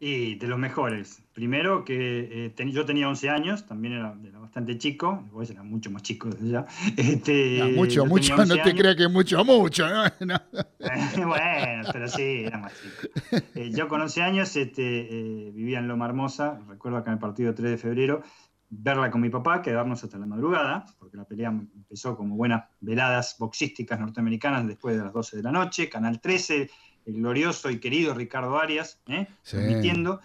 [0.02, 1.22] Y de los mejores.
[1.34, 6.04] Primero que eh, yo tenía 11 años, también era, bastante chico, vos era mucho más
[6.04, 6.66] chico desde ya.
[6.98, 10.04] Este, mucho, mucho, no te creas que mucho, mucho, ¿no?
[11.28, 13.14] bueno, pero sí, era más chico.
[13.56, 17.20] Eh, yo con 11 años este, eh, vivía en Loma Hermosa, recuerdo acá en el
[17.20, 18.24] partido 3 de febrero,
[18.70, 23.36] verla con mi papá, quedarnos hasta la madrugada, porque la pelea empezó como buenas veladas
[23.38, 26.70] boxísticas norteamericanas después de las 12 de la noche, Canal 13
[27.10, 29.28] el glorioso y querido Ricardo Arias, ¿eh?
[29.44, 30.22] transmitiendo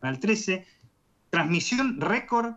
[0.00, 0.66] al 13.
[1.30, 2.54] Transmisión récord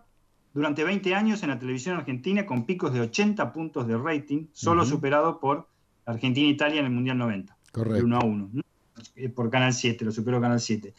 [0.54, 4.86] durante 20 años en la televisión argentina con picos de 80 puntos de rating, solo
[4.86, 5.70] superado por
[6.06, 7.58] Argentina-Italia e en el Mundial 90.
[7.72, 8.06] Correcto.
[8.06, 8.50] 1 a 1.
[9.16, 10.94] Eh, por Canal 7, lo superó Canal 7.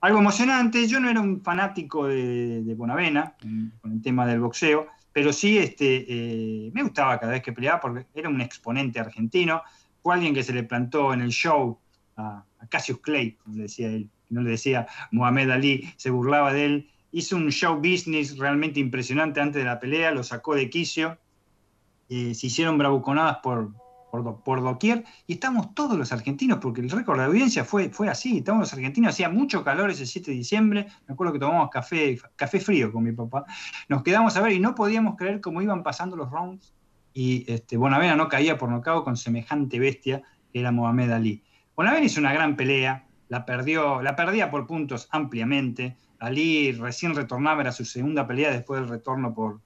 [0.00, 3.34] Algo emocionante, yo no era un fanático de, Bonavena
[3.80, 7.80] con el tema del boxeo, pero sí este, eh, me gustaba cada vez que peleaba
[7.80, 9.62] porque era un exponente argentino,
[10.02, 11.78] fue alguien que se le plantó en el show
[12.16, 16.64] a, Cassius Clay, como le decía él, no le decía Mohamed Ali, se burlaba de
[16.64, 16.90] él.
[17.12, 21.18] Hizo un show business realmente impresionante antes de la pelea, lo sacó de quicio,
[22.08, 23.72] eh, se hicieron bravuconadas por,
[24.44, 25.04] por, doquier.
[25.26, 28.72] Y estamos todos los argentinos, porque el récord de audiencia fue, fue así, estamos los
[28.72, 32.92] argentinos, hacía mucho calor ese 7 de diciembre, me acuerdo que tomamos café, café frío
[32.92, 33.44] con mi papá,
[33.88, 36.74] nos quedamos a ver y no podíamos creer cómo iban pasando los rounds.
[37.12, 41.42] Y este, Bonavena no caía por nocao con semejante bestia que era Mohamed Ali.
[41.76, 45.98] Bonavena hizo una gran pelea, la perdió, la perdía por puntos ampliamente.
[46.18, 49.60] Ali recién retornaba, era su segunda pelea después del retorno por,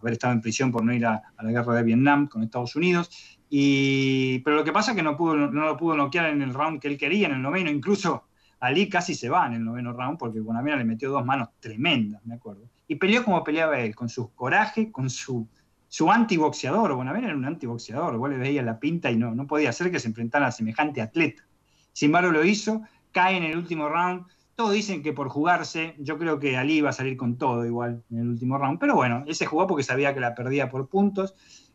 [0.00, 3.38] haber estado en prisión por no ir a, la guerra de Vietnam con Estados Unidos.
[3.48, 6.52] Y, pero lo que pasa es que no, pudo, no lo pudo noquear en el
[6.52, 7.70] round que él quería, en el noveno.
[7.70, 8.24] Incluso
[8.58, 12.26] Ali casi se va en el noveno round porque Bonavena le metió dos manos tremendas,
[12.26, 12.68] me acuerdo.
[12.88, 15.46] Y peleó como peleaba él, con su coraje, con su,
[15.86, 16.92] su antiboxeador.
[16.94, 20.00] Bonavena era un antiboxeador, vos le veía la pinta y no, no podía ser que
[20.00, 21.44] se enfrentara a semejante atleta.
[21.92, 24.26] Sin embargo, lo hizo, cae en el último round.
[24.54, 28.02] Todos dicen que por jugarse, yo creo que Ali iba a salir con todo igual
[28.10, 28.78] en el último round.
[28.78, 31.34] Pero bueno, ese jugó porque sabía que la perdía por puntos.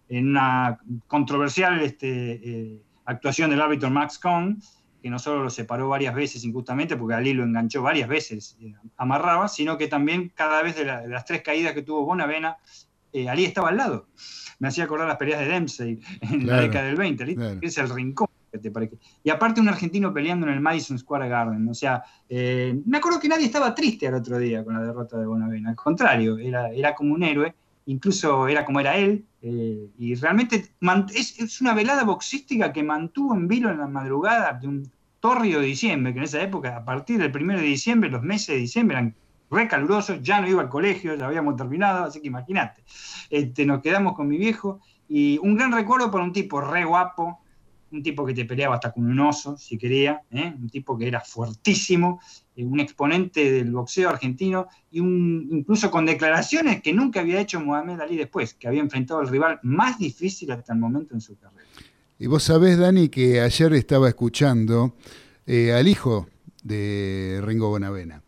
[0.10, 4.62] En una controversial este, eh, actuación del árbitro Max Cohn,
[5.02, 8.74] que no solo lo separó varias veces injustamente, porque Ali lo enganchó varias veces, eh,
[8.98, 12.58] amarraba, sino que también cada vez de, las tres caídas que tuvo Bonavena,
[13.12, 14.08] eh, Ali estaba al lado.
[14.60, 18.28] Me hacía acordar las peleas de Dempsey en la década del 20, es el rincón
[19.24, 21.68] y aparte un argentino peleando en el Madison Square Garden.
[21.68, 25.18] O sea, eh, me acuerdo que nadie estaba triste al otro día con la derrota
[25.18, 25.70] de Bonavena.
[25.70, 27.54] Al contrario, era, era como un héroe.
[27.86, 29.26] Incluso era como era él.
[29.42, 30.72] Eh, y realmente
[31.14, 35.68] es, una velada boxística que mantuvo en vilo en la madrugada de un torrio de
[35.68, 38.98] diciembre, que en esa época, a partir del primero de diciembre, los meses de diciembre
[38.98, 39.16] eran
[39.50, 42.84] re calurosos, ya no iba al colegio, ya habíamos terminado, así que imagínate.
[43.30, 47.40] Este, nos quedamos con mi viejo y un gran recuerdo por un tipo re guapo,
[47.92, 50.54] un tipo que te peleaba hasta con un oso, si quería, ¿eh?
[50.58, 52.20] un tipo que era fuertísimo,
[52.56, 57.60] eh, un exponente del boxeo argentino, y un, incluso con declaraciones que nunca había hecho
[57.60, 61.38] Mohamed Ali después, que había enfrentado al rival más difícil hasta el momento en su
[61.38, 61.68] carrera.
[62.20, 64.96] Y vos sabés, Dani, que ayer estaba escuchando
[65.46, 66.28] eh, al hijo
[66.64, 68.24] de Ringo Bonavena,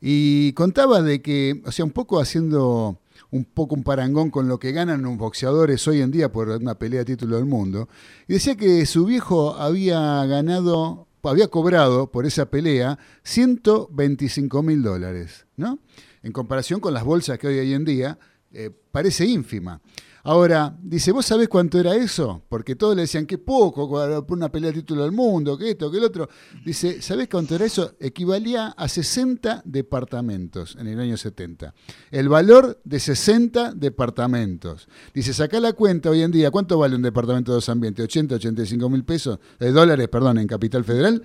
[0.00, 3.01] y contaba de que, o sea, un poco haciendo
[3.32, 6.78] un poco un parangón con lo que ganan los boxeadores hoy en día por una
[6.78, 7.88] pelea de título del mundo.
[8.28, 15.46] Y decía que su viejo había ganado, había cobrado por esa pelea 125 mil dólares,
[15.56, 15.78] ¿no?
[16.22, 18.18] En comparación con las bolsas que hoy en día
[18.52, 19.80] eh, parece ínfima.
[20.24, 22.42] Ahora, dice, ¿vos sabés cuánto era eso?
[22.48, 23.88] Porque todos le decían que poco,
[24.24, 26.28] por una pelea de título del mundo, que esto, que el otro.
[26.64, 27.94] Dice, ¿sabés cuánto era eso?
[27.98, 31.74] Equivalía a 60 departamentos en el año 70.
[32.12, 34.88] El valor de 60 departamentos.
[35.12, 38.06] Dice, sacá la cuenta hoy en día, ¿cuánto vale un departamento de dos ambientes?
[38.08, 39.40] ¿80, 85 mil pesos?
[39.58, 41.22] De dólares, perdón, en Capital Federal.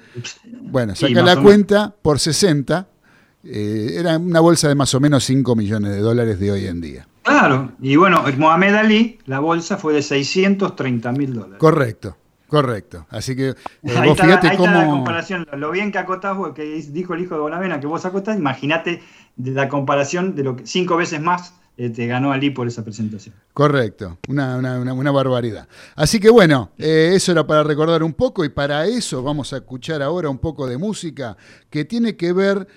[0.64, 2.88] Bueno, saca la cuenta por 60.
[3.44, 6.82] Eh, era una bolsa de más o menos 5 millones de dólares de hoy en
[6.82, 7.08] día.
[7.28, 11.58] Claro, y bueno, Mohamed Ali, la bolsa fue de 630 mil dólares.
[11.60, 12.16] Correcto,
[12.48, 13.06] correcto.
[13.10, 13.56] Así que eh,
[13.98, 17.88] ahí, está, la comparación, lo bien que acotás, que dijo el hijo de Bonavena que
[17.88, 19.04] vos acotás, imagínate
[19.36, 23.36] la comparación de lo que cinco veces más eh, te ganó Ali por esa presentación.
[23.54, 25.68] Correcto, una, una, barbaridad.
[25.98, 29.58] Así que bueno, eh, eso era para recordar un poco y para eso vamos a
[29.58, 31.36] escuchar ahora un poco de música
[31.70, 32.68] que tiene que ver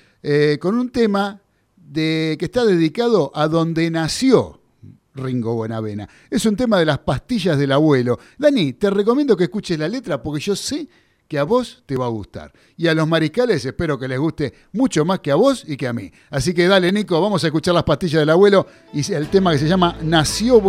[0.60, 1.40] con un tema
[1.90, 4.60] de, que está dedicado a donde nació
[5.14, 6.08] Ringo Buenavena.
[6.30, 8.18] Es un tema de las pastillas del abuelo.
[8.38, 10.88] Dani, te recomiendo que escuches la letra porque yo sé
[11.26, 12.52] que a vos te va a gustar.
[12.76, 15.88] Y a los mariscales espero que les guste mucho más que a vos y que
[15.88, 16.10] a mí.
[16.30, 19.58] Así que dale, Nico, vamos a escuchar las pastillas del abuelo y el tema que
[19.58, 20.60] se llama Nació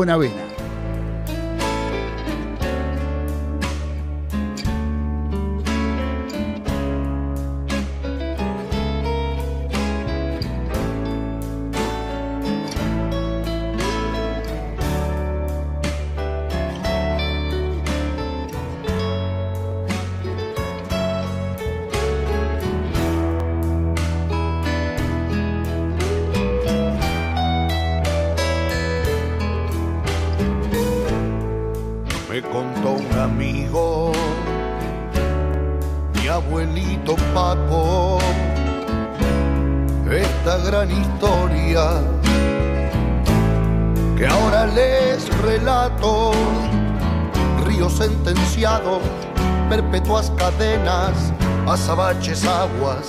[51.96, 52.62] Buenavena.
[52.62, 53.08] aguas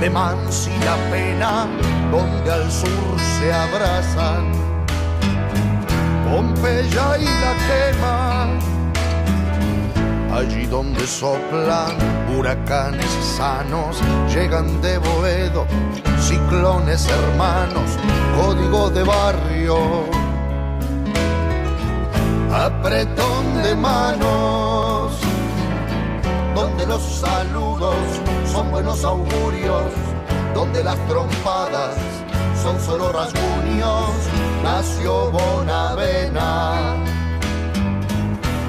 [0.00, 1.66] de la pena
[2.10, 4.52] donde al sur se abrazan
[6.28, 8.48] Pompeya y la quema
[10.36, 11.96] allí donde soplan
[12.36, 14.00] huracanes sanos
[14.34, 15.66] llegan de Boedo
[16.18, 17.96] ciclones hermanos
[18.36, 19.78] código de barrio
[22.52, 24.85] apretón de manos
[26.56, 27.94] donde los saludos
[28.50, 29.92] son buenos augurios,
[30.54, 31.94] donde las trompadas
[32.62, 34.10] son solo rasguños,
[34.64, 36.96] nació Bonavena,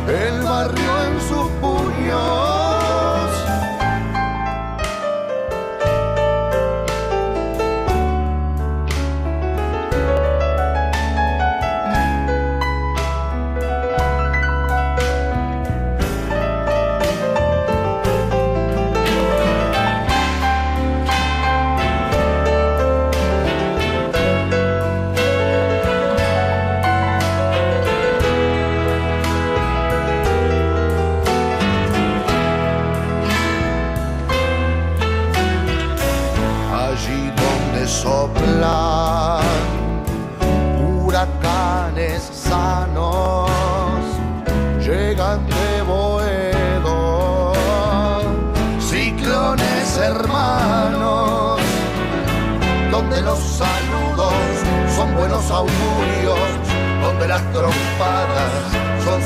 [0.05, 2.66] el barrio en sus puños.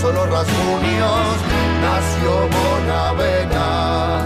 [0.01, 1.37] Solo rasguños,
[1.85, 4.21] nació Bonavena,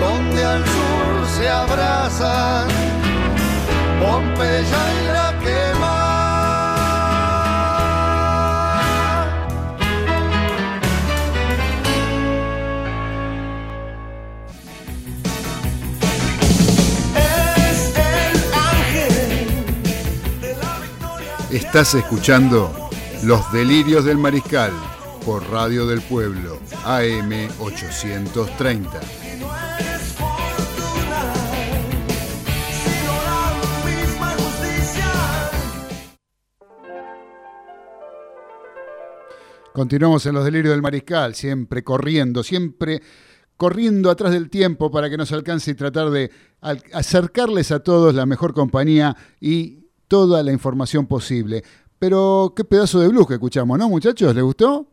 [0.00, 2.66] donde al sur se abrazan
[4.00, 5.98] Pompeya y la quema.
[21.52, 22.89] Estás escuchando
[23.22, 24.72] Los Delirios del Mariscal
[25.26, 29.00] por Radio del Pueblo, AM 830.
[39.74, 43.02] Continuamos en Los Delirios del Mariscal, siempre corriendo, siempre
[43.58, 46.30] corriendo atrás del tiempo para que nos alcance y tratar de
[46.62, 51.62] acercarles a todos la mejor compañía y toda la información posible.
[52.00, 54.34] Pero qué pedazo de blues que escuchamos, ¿no, muchachos?
[54.34, 54.88] ¿Les gustó?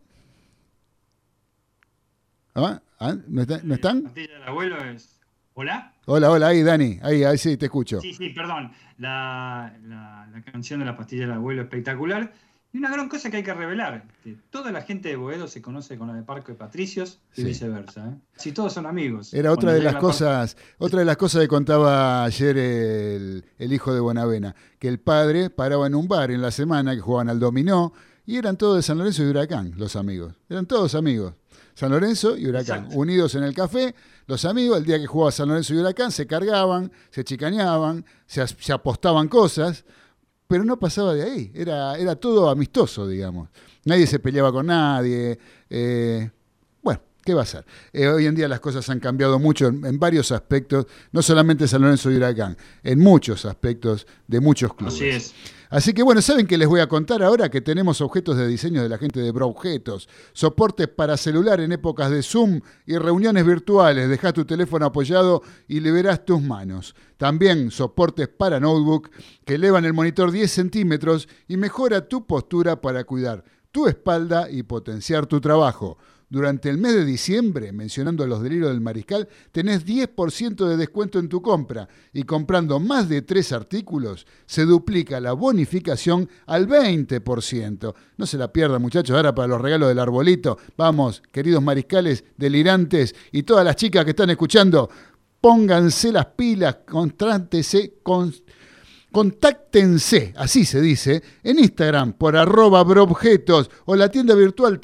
[2.54, 2.82] ¿Ah?
[3.00, 3.16] ¿Ah?
[3.28, 4.02] ¿No, está- no La están?
[4.04, 5.20] pastilla del abuelo es.
[5.54, 5.94] ¿Hola?
[6.06, 7.00] Hola, hola, ahí, Dani.
[7.02, 8.02] Ahí, ahí sí, te escucho.
[8.02, 8.72] Sí, sí, perdón.
[8.98, 12.34] La, la- la canción de la pastilla del abuelo espectacular.
[12.74, 15.62] Y una gran cosa que hay que revelar: que toda la gente de Boedo se
[15.62, 17.48] conoce con la de Parque de Patricios y Sí.
[17.48, 18.10] viceversa.
[18.10, 18.16] ¿eh?
[18.36, 19.34] Si todos son amigos.
[19.34, 23.46] Era otra de las la parte- cosas, otra de las cosas que contaba ayer el,
[23.58, 27.02] el hijo de Bonavena, que el padre paraba en un bar en la semana que
[27.02, 27.94] jugaban al dominó
[28.26, 30.36] y eran todos de San Lorenzo y Huracán, los amigos.
[30.50, 31.34] Eran todos amigos.
[31.74, 32.98] San Lorenzo y Huracán, Exacto.
[33.00, 33.96] unidos en el café,
[34.26, 38.74] los amigos, el día que jugaba San Lorenzo y Huracán, se cargaban, se chicaneaban, se
[38.74, 39.86] apostaban cosas,
[40.48, 43.50] pero no pasaba de ahí, era, era todo amistoso, digamos.
[43.86, 45.38] Nadie se peleaba con nadie.
[45.70, 46.30] eh,
[47.28, 47.66] ¿qué va a ser?
[47.92, 51.68] Eh, hoy en día las cosas han cambiado mucho en, en varios aspectos, no solamente
[51.68, 54.94] San Lorenzo y Huracán, en muchos aspectos de muchos clubes.
[54.94, 55.34] Así es.
[55.70, 57.50] Así que bueno, ¿saben qué les voy a contar ahora?
[57.50, 62.10] Que tenemos objetos de diseño de la gente de Broobjetos, soportes para celular en épocas
[62.10, 64.08] de Zoom y reuniones virtuales.
[64.08, 66.96] Deja tu teléfono apoyado y liberás tus manos.
[67.18, 69.10] También soportes para notebook
[69.44, 74.64] que elevan el monitor 10 centímetros y mejora tu postura para cuidar tu espalda y
[74.64, 75.98] potenciar tu trabajo.
[76.30, 81.30] Durante el mes de diciembre, mencionando los delirios del mariscal, tenés 10% de descuento en
[81.30, 87.96] tu compra y comprando más de tres artículos se duplica la bonificación al 20%.
[88.18, 90.58] No se la pierdan muchachos, ahora para los regalos del arbolito.
[90.76, 94.90] Vamos, queridos mariscales delirantes y todas las chicas que están escuchando,
[95.40, 98.34] pónganse las pilas, contrántese, con,
[99.14, 104.80] contáctense, así se dice, en Instagram por arroba broobjetos o la tienda virtual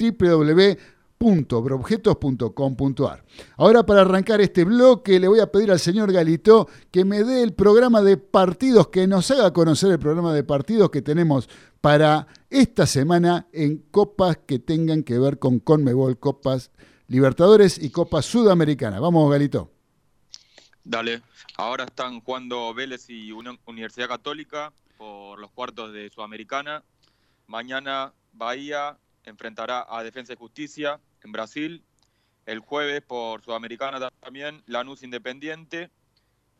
[3.57, 7.43] Ahora para arrancar este bloque le voy a pedir al señor Galito que me dé
[7.43, 11.49] el programa de partidos, que nos haga conocer el programa de partidos que tenemos
[11.79, 16.71] para esta semana en copas que tengan que ver con Conmebol, Copas
[17.07, 18.99] Libertadores y Copas Sudamericana.
[18.99, 19.71] Vamos, Galito.
[20.83, 21.21] Dale.
[21.55, 26.83] Ahora están jugando Vélez y Universidad Católica por los cuartos de Sudamericana.
[27.47, 31.83] Mañana Bahía enfrentará a Defensa y Justicia en Brasil.
[32.45, 35.89] El jueves por Sudamericana también Lanús Independiente.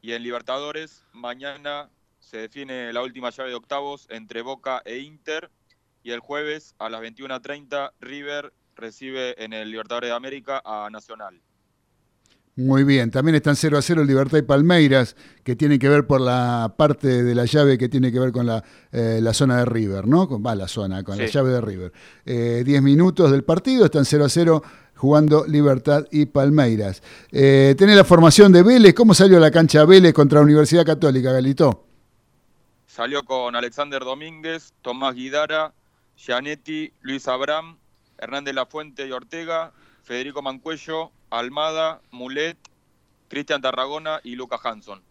[0.02, 1.90] Y en Libertadores mañana
[2.20, 5.50] se define la última llave de octavos entre Boca e Inter.
[6.04, 11.42] Y el jueves a las 21.30 River recibe en el Libertadores de América a Nacional.
[12.56, 16.06] Muy bien, también están 0 a 0 el Libertad y Palmeiras, que tiene que ver
[16.06, 19.58] por la parte de la llave que tiene que ver con la, eh, la zona
[19.58, 20.28] de River, ¿no?
[20.28, 21.92] Con, va la zona, con la llave de River.
[22.26, 24.64] Eh, 10 minutos del partido, están 0 a 0
[24.96, 27.02] jugando Libertad y Palmeiras.
[27.32, 31.32] Eh, tenés la formación de Vélez, ¿cómo salió la cancha Vélez contra la Universidad Católica,
[31.32, 31.88] Galito?
[32.86, 35.74] Salió con Alexander Domínguez, Tomás Guidara,
[36.16, 37.80] Gianetti, Luis Abraham,
[38.20, 39.74] Hernández Lafuente y Ortega,
[40.04, 42.58] Federico Mancuello, Almada, Mulet,
[43.28, 45.02] Cristian Tarragona y Lucas Hanson.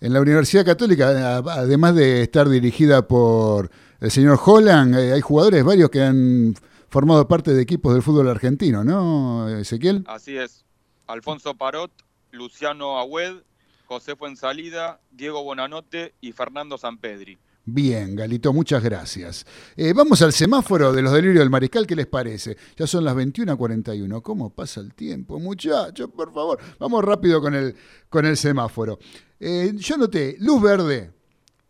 [0.00, 5.20] En la Universidad Católica, a- además de estar dirigida por el señor Holland, eh, hay
[5.20, 6.54] jugadores varios que han
[6.88, 10.04] formado parte de equipos del fútbol argentino, ¿no, Ezequiel?
[10.06, 10.64] Así es.
[11.06, 11.90] Alfonso Parot,
[12.30, 13.42] Luciano Agüed,
[13.86, 17.38] José Fuensalida, Diego Bonanote y Fernando Sampedri.
[17.70, 19.44] Bien, Galito, muchas gracias.
[19.76, 22.56] Eh, vamos al semáforo de los delirios del mariscal, ¿qué les parece?
[22.78, 24.22] Ya son las 21.41.
[24.22, 26.08] ¿Cómo pasa el tiempo, muchachos?
[26.16, 27.74] Por favor, vamos rápido con el,
[28.08, 28.98] con el semáforo.
[29.38, 31.12] Eh, yo noté, luz verde,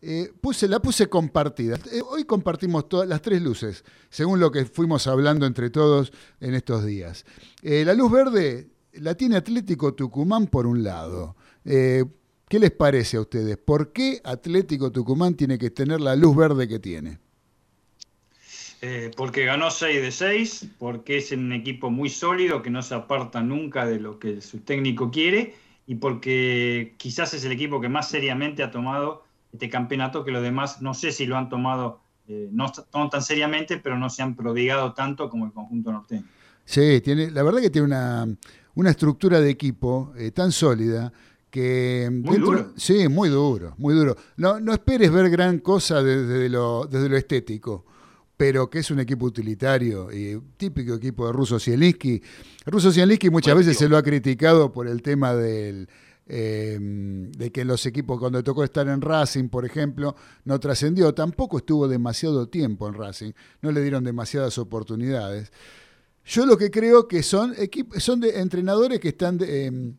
[0.01, 1.77] eh, puse, la puse compartida.
[2.09, 6.85] Hoy compartimos todas las tres luces, según lo que fuimos hablando entre todos en estos
[6.85, 7.25] días.
[7.61, 11.35] La luz verde la tiene Atlético Tucumán por un lado.
[12.49, 13.57] ¿Qué les parece a ustedes?
[13.57, 17.19] ¿Por qué Atlético Tucumán tiene que tener la luz verde que tiene?
[18.81, 22.95] Eh, porque ganó 6 de 6, porque es un equipo muy sólido que no se
[22.95, 25.53] aparta nunca de lo que su técnico quiere
[25.85, 30.41] y porque quizás es el equipo que más seriamente ha tomado este campeonato que los
[30.41, 34.23] demás no sé si lo han tomado eh, no, no tan seriamente, pero no se
[34.23, 36.25] han prodigado tanto como el conjunto norteño.
[36.65, 38.27] Sí, tiene, la verdad que tiene una,
[38.73, 41.11] una estructura de equipo eh, tan sólida
[41.49, 42.09] que...
[42.11, 42.73] Muy duro.
[42.75, 44.15] Sí, muy duro, muy duro.
[44.37, 47.85] No, no esperes ver gran cosa desde lo, desde lo estético,
[48.37, 52.21] pero que es un equipo utilitario y típico equipo de Russo Zielinski.
[52.65, 55.87] Russo Zielinski muchas veces se lo ha criticado por el tema del...
[56.31, 61.57] eh, de que los equipos cuando tocó estar en Racing, por ejemplo, no trascendió, tampoco
[61.57, 63.31] estuvo demasiado tiempo en Racing,
[63.63, 65.51] no le dieron demasiadas oportunidades.
[66.25, 67.55] Yo lo que creo que son
[67.97, 69.93] son de entrenadores que están de, eh,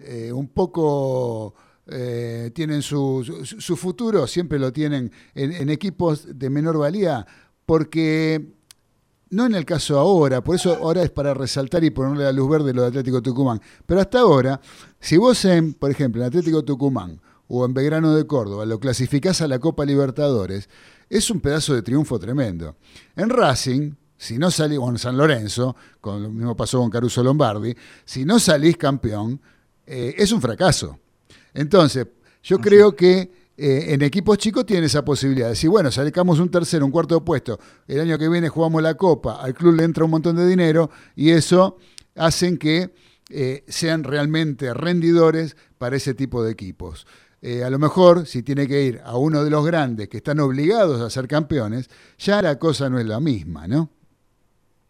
[0.00, 1.54] eh, un poco
[1.88, 7.24] eh, tienen su, su, futuro, siempre lo tienen en, equipos de menor valía,
[7.64, 8.54] porque
[9.30, 12.50] no en el caso ahora, por eso ahora es para resaltar y ponerle la luz
[12.50, 14.60] verde lo de Atlético Tucumán, pero hasta ahora,
[14.98, 15.46] si vos
[15.78, 19.84] por ejemplo, en Atlético Tucumán o en Belgrano de Córdoba lo clasificás a la Copa
[19.84, 20.68] Libertadores,
[21.08, 22.74] es un pedazo de triunfo tremendo.
[23.14, 27.22] En Racing, si no salís, o en San Lorenzo, con lo mismo pasó con Caruso
[27.22, 29.40] Lombardi, si no salís campeón,
[29.86, 30.98] eh, es un fracaso.
[31.54, 32.06] Entonces,
[32.42, 35.46] yo creo que eh, en equipos chicos tienen esa posibilidad.
[35.46, 37.58] de decir, bueno, sacamos un tercero, un cuarto puesto,
[37.88, 40.90] el año que viene jugamos la Copa, al club le entra un montón de dinero
[41.14, 41.78] y eso
[42.14, 42.92] hacen que
[43.30, 47.06] eh, sean realmente rendidores para ese tipo de equipos.
[47.40, 50.40] Eh, a lo mejor, si tiene que ir a uno de los grandes que están
[50.40, 53.90] obligados a ser campeones, ya la cosa no es la misma, ¿no?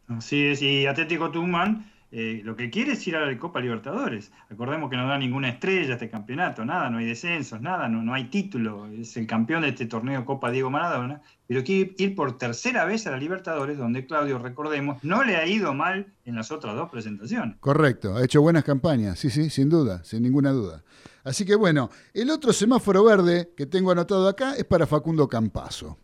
[0.09, 4.31] Así es, y Atlético Tucumán eh, lo que quiere es ir a la Copa Libertadores.
[4.49, 8.15] Acordemos que no da ninguna estrella este campeonato, nada, no hay descensos, nada, no, no
[8.15, 8.87] hay título.
[8.87, 13.07] Es el campeón de este torneo Copa Diego Maradona, pero quiere ir por tercera vez
[13.07, 16.91] a la Libertadores, donde Claudio, recordemos, no le ha ido mal en las otras dos
[16.91, 17.57] presentaciones.
[17.61, 20.85] Correcto, ha hecho buenas campañas, sí, sí, sin duda, sin ninguna duda.
[21.25, 25.99] Así que bueno, el otro semáforo verde que tengo anotado acá es para Facundo Campazo.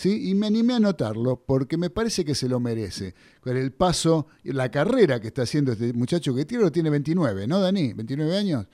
[0.00, 0.30] ¿Sí?
[0.30, 3.14] Y me animé a anotarlo porque me parece que se lo merece.
[3.42, 7.60] Con el paso, la carrera que está haciendo este muchacho que tiene, tiene 29, ¿no,
[7.60, 7.92] Dani?
[7.92, 8.66] ¿29 años?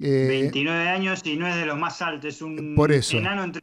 [0.00, 3.18] Eh, 29 años y no es de los más altos, es un por eso.
[3.18, 3.62] enano entre...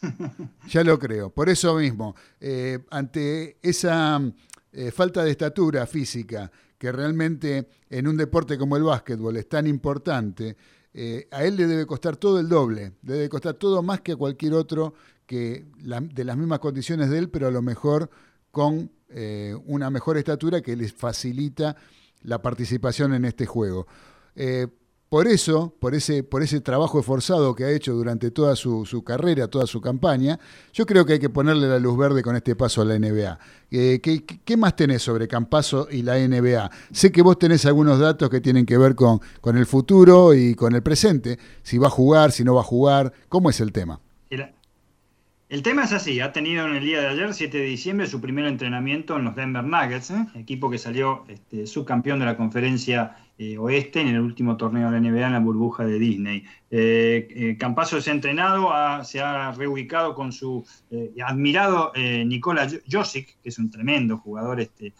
[0.68, 4.20] ya lo creo, por eso mismo, eh, ante esa
[4.72, 9.66] eh, falta de estatura física que realmente en un deporte como el básquetbol es tan
[9.66, 10.56] importante,
[10.94, 14.12] eh, a él le debe costar todo el doble, le debe costar todo más que
[14.12, 14.94] a cualquier otro
[15.28, 18.10] que de las mismas condiciones de él, pero a lo mejor
[18.50, 21.76] con eh, una mejor estatura que les facilita
[22.22, 23.86] la participación en este juego.
[24.34, 24.66] Eh,
[25.10, 29.48] por eso, por ese, por ese trabajo esforzado que ha hecho durante toda su, carrera,
[29.48, 30.40] toda su campaña,
[30.72, 33.38] yo creo que hay que ponerle la luz verde con este paso a la NBA.
[33.70, 36.70] Eh, ¿qué, ¿qué, más tenés sobre Campaso y la NBA?
[36.90, 40.54] Sé que vos tenés algunos datos que tienen que ver con, con el futuro y
[40.54, 43.72] con el presente, si va a jugar, si no va a jugar, ¿cómo es el
[43.72, 44.00] tema?
[45.48, 48.20] El tema es así, ha tenido en el día de ayer, 7 de diciembre, su
[48.20, 50.26] primer entrenamiento en los Denver Nuggets, ¿eh?
[50.34, 55.00] equipo que salió este, subcampeón de la conferencia eh, oeste en el último torneo de
[55.00, 56.44] la NBA en la burbuja de Disney.
[56.70, 58.70] Eh, Campaso se ha entrenado,
[59.04, 60.66] se ha reubicado con su
[61.24, 64.92] admirado Nikola Josic, que es un tremendo jugador este,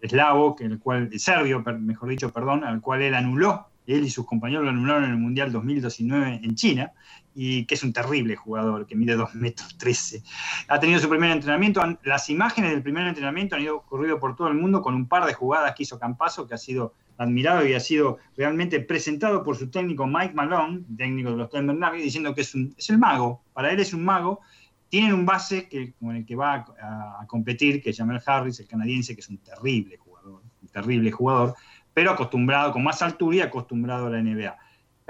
[0.00, 4.26] eslavo, que el cual, serbio, mejor dicho, perdón, al cual él anuló él y sus
[4.26, 6.92] compañeros lo anularon en el Mundial 2019 en China,
[7.34, 10.22] y que es un terrible jugador, que mide 2 metros 13.
[10.68, 14.48] Ha tenido su primer entrenamiento, las imágenes del primer entrenamiento han ido corrido por todo
[14.48, 17.74] el mundo con un par de jugadas que hizo Campaso, que ha sido admirado y
[17.74, 22.34] ha sido realmente presentado por su técnico Mike Malone, técnico de los Denver Nuggets, diciendo
[22.34, 24.40] que es, un, es el mago, para él es un mago,
[24.88, 28.66] tienen un base que, con el que va a, competir, que es Jamel Harris, el
[28.66, 31.54] canadiense, que es un terrible jugador, un terrible jugador,
[31.94, 34.58] pero acostumbrado, con más altura y acostumbrado a la NBA.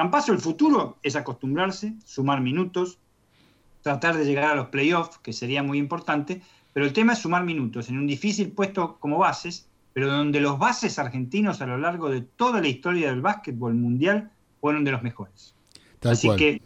[0.00, 2.98] Campaso, el futuro es acostumbrarse, sumar minutos,
[3.82, 6.40] tratar de llegar a los playoffs, que sería muy importante,
[6.72, 10.58] pero el tema es sumar minutos en un difícil puesto como bases, pero donde los
[10.58, 14.30] bases argentinos a lo largo de toda la historia del básquetbol mundial
[14.62, 15.54] fueron de los mejores.
[15.98, 16.38] Tal Así cual.
[16.38, 16.62] que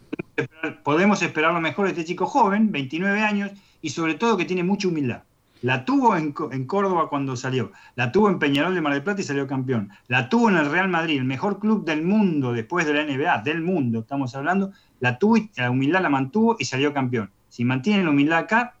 [0.85, 4.63] podemos esperar lo mejor de este chico joven, 29 años, y sobre todo que tiene
[4.63, 5.23] mucha humildad.
[5.65, 9.21] La tuvo en, en, Córdoba cuando salió, la tuvo en Peñarol de Mar del Plata
[9.21, 12.85] y salió campeón, la tuvo en el Real Madrid, el mejor club del mundo después
[12.85, 16.65] de la NBA, del mundo estamos hablando, la tuvo y la humildad la mantuvo y
[16.65, 17.31] salió campeón.
[17.49, 18.75] Si mantiene la humildad acá,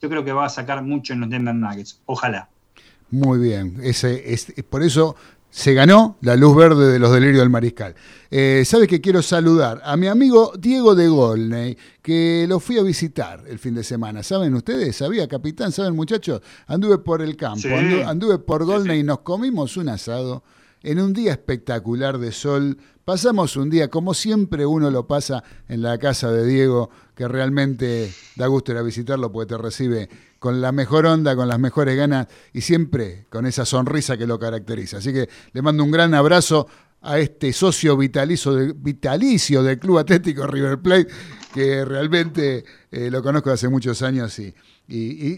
[0.00, 2.48] yo creo que va a sacar mucho en los Denver Nuggets, ojalá.
[3.10, 5.16] Muy bien, ese, es, por eso
[5.50, 7.94] se ganó la luz verde de los delirios del mariscal.
[8.30, 12.82] Eh, ¿Sabe que quiero saludar a mi amigo Diego de Golney, que lo fui a
[12.82, 14.22] visitar el fin de semana?
[14.22, 14.96] ¿Saben ustedes?
[14.96, 15.72] ¿Sabía, capitán?
[15.72, 16.40] ¿Saben, muchachos?
[16.66, 17.72] Anduve por el campo, Sí.
[17.74, 19.00] anduve, anduve por Golney Sí, sí.
[19.00, 20.44] y nos comimos un asado
[20.82, 22.78] en un día espectacular de sol.
[23.04, 28.12] Pasamos un día, como siempre uno lo pasa en la casa de Diego, que realmente
[28.36, 30.08] da gusto ir a visitarlo porque te recibe
[30.40, 34.38] con la mejor onda, con las mejores ganas y siempre con esa sonrisa que lo
[34.38, 34.96] caracteriza.
[34.96, 36.66] Así que le mando un gran abrazo
[37.02, 41.08] a este socio vitalicio, de- vitalicio del Club Atlético River Plate,
[41.52, 44.54] que realmente eh, lo conozco hace muchos años y,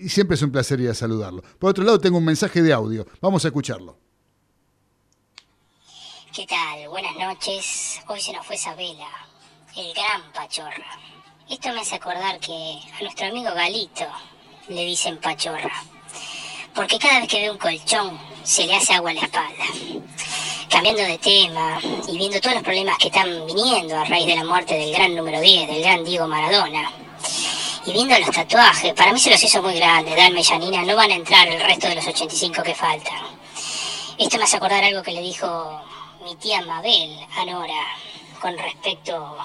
[0.09, 1.43] siempre es un placer ir a saludarlo.
[1.59, 3.05] Por otro lado, tengo un mensaje de audio.
[3.21, 3.99] Vamos a escucharlo.
[6.33, 6.89] ¿Qué tal?
[6.89, 8.01] Buenas noches.
[8.07, 9.09] Hoy se nos fue Sabela,
[9.77, 10.99] el gran Pachorra.
[11.51, 14.07] Esto me hace acordar que a nuestro amigo Galito
[14.69, 15.73] le dicen Pachorra.
[16.75, 19.65] Porque cada vez que ve un colchón se le hace agua a la espalda.
[20.69, 24.45] cambiando de tema y viendo todos los problemas que están viniendo a raíz de la
[24.45, 26.91] muerte del gran número 10, del gran Diego Maradona,
[27.85, 30.97] y viendo los tatuajes, para mí se los hizo muy grandes, Dalma y Janina, no
[30.97, 33.19] van a entrar el resto de los 85 que faltan.
[34.17, 35.81] Esto me hace acordar algo que le dijo
[36.25, 37.87] mi tía Mabel a Nora
[38.41, 39.37] con respecto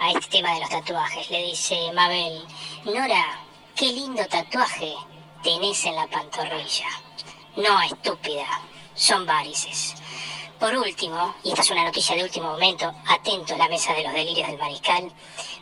[0.00, 1.28] a este tema de los tatuajes.
[1.30, 2.42] Le dice Mabel,
[2.84, 3.43] Nora,
[3.76, 4.94] qué lindo tatuaje
[5.42, 6.88] tenés en la pantorrilla.
[7.56, 8.46] No, estúpida,
[8.94, 9.94] son varices.
[10.58, 14.04] Por último, y esta es una noticia de último momento, atento a la mesa de
[14.04, 15.12] los delirios del mariscal,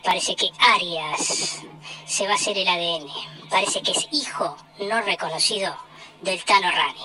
[0.04, 1.62] parece que Arias
[2.06, 3.08] se va a hacer el ADN.
[3.48, 5.74] Parece que es hijo no reconocido
[6.20, 7.04] del Tano Rani.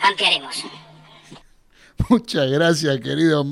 [0.00, 0.64] Ampliaremos.
[2.08, 3.44] Muchas gracias, querido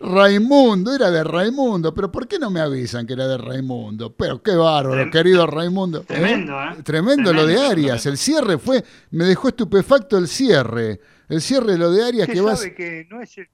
[0.00, 0.94] Raimundo.
[0.94, 4.14] Era de Raimundo, pero ¿por qué no me avisan que era de Raimundo?
[4.14, 6.02] Pero qué bárbaro, querido Raimundo.
[6.02, 6.82] Tremendo, ¿eh?
[6.82, 8.04] Tremendo, lo de Arias.
[8.06, 11.00] El cierre fue, me dejó estupefacto el cierre.
[11.28, 13.48] El cierre de lo de Arias que sabe que no es, el,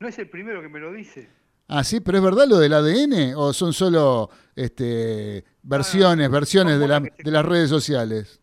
[0.00, 1.28] no es el primero que me lo dice.
[1.68, 7.12] Ah, sí, pero es verdad lo del ADN o son solo este, versiones, versiones de,
[7.18, 8.40] de las redes sociales.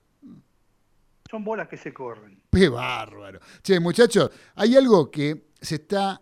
[1.30, 2.41] Son bolas que se corren.
[2.52, 3.40] Qué bárbaro.
[3.64, 6.22] Che, muchachos, hay algo que se está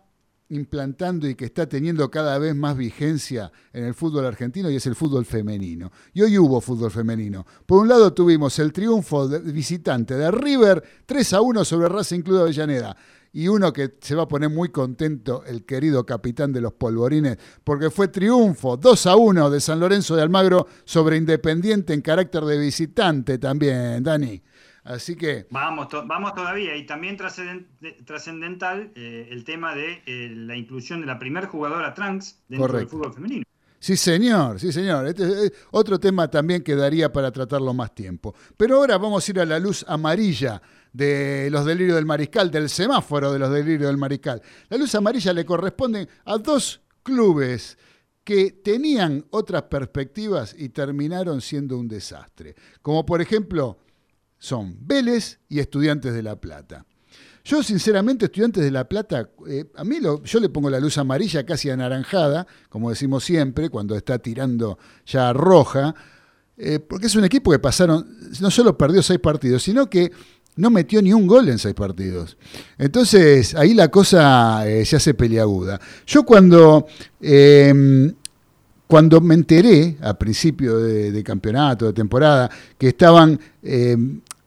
[0.50, 4.86] implantando y que está teniendo cada vez más vigencia en el fútbol argentino y es
[4.86, 5.90] el fútbol femenino.
[6.12, 7.44] Y hoy hubo fútbol femenino.
[7.66, 12.20] Por un lado tuvimos el triunfo de visitante de River 3 a 1 sobre Racing
[12.22, 12.96] Club de Avellaneda.
[13.32, 17.38] Y uno que se va a poner muy contento, el querido capitán de los polvorines,
[17.62, 22.44] porque fue triunfo 2 a 1 de San Lorenzo de Almagro sobre Independiente en carácter
[22.44, 24.42] de visitante también, Dani.
[24.84, 25.46] Así que.
[25.50, 26.76] Vamos, vamos todavía.
[26.76, 32.42] Y también trascendental eh, el tema de eh, la inclusión de la primer jugadora trans
[32.48, 33.44] dentro del fútbol femenino.
[33.78, 35.06] Sí, señor, sí, señor.
[35.06, 38.34] Este es otro tema también que daría para tratarlo más tiempo.
[38.56, 40.60] Pero ahora vamos a ir a la luz amarilla
[40.92, 44.42] de los delirios del mariscal, del semáforo de los delirios del mariscal.
[44.68, 47.78] La luz amarilla le corresponde a dos clubes
[48.22, 52.54] que tenían otras perspectivas y terminaron siendo un desastre.
[52.82, 53.78] Como por ejemplo
[54.40, 56.84] son Vélez y Estudiantes de La Plata.
[57.44, 61.44] Yo, sinceramente, Estudiantes de La Plata, eh, a mí yo le pongo la luz amarilla
[61.46, 65.94] casi anaranjada, como decimos siempre, cuando está tirando ya roja,
[66.56, 68.06] eh, porque es un equipo que pasaron,
[68.40, 70.10] no solo perdió seis partidos, sino que
[70.56, 72.36] no metió ni un gol en seis partidos.
[72.78, 75.80] Entonces, ahí la cosa eh, se hace peliaguda.
[76.06, 76.86] Yo cuando
[78.90, 83.38] cuando me enteré, a principio de, campeonato, de temporada, que estaban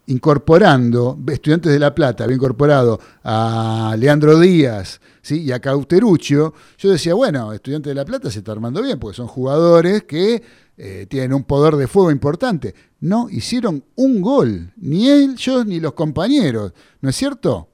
[0.07, 5.41] incorporando, Estudiantes de La Plata había incorporado a Leandro Díaz ¿sí?
[5.43, 9.15] y a Cauteruccio, yo decía, bueno, Estudiantes de La Plata se está armando bien, porque
[9.15, 10.43] son jugadores que
[10.77, 12.73] eh, tienen un poder de fuego importante.
[12.99, 17.69] No hicieron un gol, ni ellos ni los compañeros, ¿no es cierto?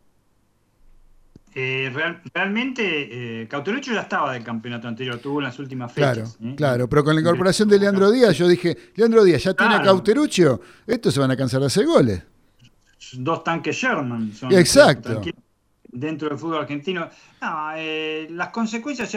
[1.55, 1.91] Eh,
[2.33, 6.37] realmente, eh, Cauteruccio ya estaba del campeonato anterior, tuvo en las últimas fechas.
[6.37, 6.55] Claro, ¿eh?
[6.55, 9.81] claro, pero con la incorporación de Leandro Díaz, yo dije, Leandro Díaz ya tiene a
[9.81, 12.23] Cauteruccio, estos se van a cansar de hacer goles.
[13.13, 15.21] Dos tanques Sherman son Exacto.
[15.91, 17.09] dentro del fútbol argentino.
[17.41, 19.11] las consecuencias,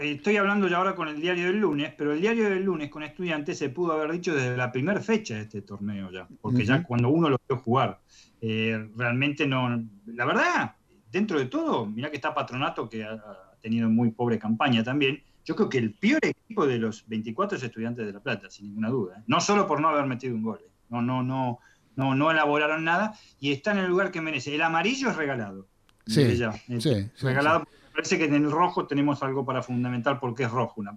[0.00, 3.04] estoy hablando ya ahora con el diario del lunes, pero el diario del lunes con
[3.04, 6.82] estudiantes se pudo haber dicho desde la primera fecha de este torneo ya, porque ya
[6.82, 8.00] cuando uno lo vio jugar,
[8.40, 10.74] realmente no, la verdad,
[11.10, 13.20] dentro de todo, mirá que está Patronato, que ha,
[13.60, 15.22] tenido muy pobre campaña también.
[15.44, 18.66] Yo creo que el peor equipo de los 24 es Estudiantes de La Plata, sin
[18.66, 19.18] ninguna duda.
[19.18, 19.22] ¿eh?
[19.26, 20.60] No solo por no haber metido un gol.
[20.62, 20.70] ¿eh?
[20.90, 21.58] No, no, no,
[21.96, 24.54] no, no elaboraron nada y está en el lugar que merece.
[24.54, 25.66] El amarillo es regalado.
[26.06, 26.38] Sí,
[26.78, 27.64] sí, regalado.
[27.92, 30.80] parece que en el rojo tenemos algo para fundamental porque es rojo.
[30.80, 30.96] Una,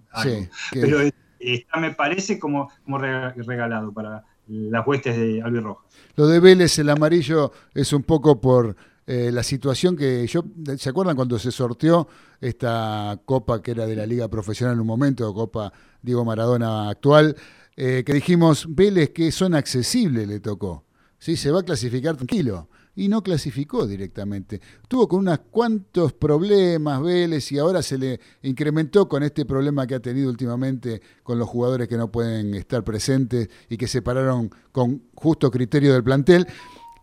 [0.72, 1.00] Pero
[1.38, 5.84] está, me parece como, como regalado para las huestes de Rojas.
[6.16, 8.76] Lo de Vélez, el amarillo, es un poco por
[9.06, 10.44] eh, la situación que yo,
[10.78, 12.06] ¿se acuerdan cuando se sorteó
[12.40, 15.72] esta copa que era de la Liga Profesional en un momento, Copa
[16.02, 17.36] Diego Maradona actual,
[17.76, 20.84] eh, que dijimos, Vélez que son accesibles le tocó,
[21.18, 21.36] ¿sí?
[21.36, 22.68] se va a clasificar tranquilo.
[22.94, 24.60] Y no clasificó directamente.
[24.86, 29.94] Tuvo con unos cuantos problemas Vélez y ahora se le incrementó con este problema que
[29.94, 34.50] ha tenido últimamente con los jugadores que no pueden estar presentes y que se pararon
[34.72, 36.46] con justo criterio del plantel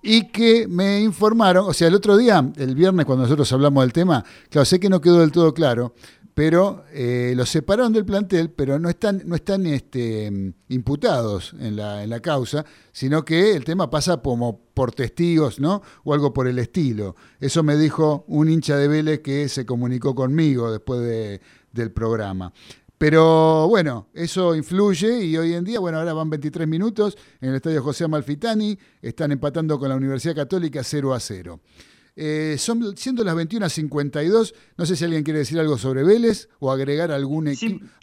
[0.02, 3.93] y que me informaron, o sea, el otro día, el viernes cuando nosotros hablamos del
[3.93, 5.93] tema, claro, sé que no quedó del todo claro,
[6.34, 12.02] pero eh, los separaron del plantel, pero no están, no están este, imputados en la,
[12.02, 15.82] en la causa, sino que el tema pasa como por testigos, ¿no?
[16.06, 17.18] O algo por el estilo.
[17.41, 21.41] Eso me dijo un hincha de Vélez que se comunicó conmigo después de,
[21.74, 22.54] del programa.
[23.00, 27.56] Pero bueno, eso influye y hoy en día, bueno, ahora van 23 minutos en el
[27.56, 31.62] estadio José Amalfitani, están empatando con la Universidad Católica 0 a 0.
[32.22, 36.70] Eh, son siendo las 21.52, no sé si alguien quiere decir algo sobre Vélez o
[36.70, 37.49] agregar algún,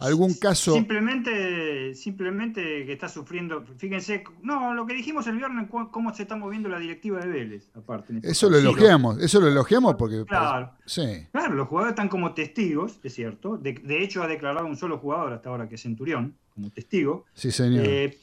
[0.00, 0.72] algún caso.
[0.72, 6.34] Simplemente, simplemente que está sufriendo, fíjense, no, lo que dijimos el viernes, cómo se está
[6.34, 8.14] moviendo la directiva de Vélez, aparte.
[8.16, 10.24] Este eso lo elogiamos, eso lo elogiamos porque...
[10.24, 11.26] Claro, sí.
[11.30, 15.34] claro, los jugadores están como testigos, es cierto, de, hecho ha declarado un solo jugador
[15.34, 17.26] hasta ahora, que es Centurión, como testigo.
[17.34, 17.84] Sí, señor.
[17.86, 18.16] Eh,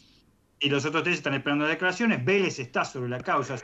[0.63, 3.57] y los otros tres están esperando declaraciones, Vélez está sobre la causa,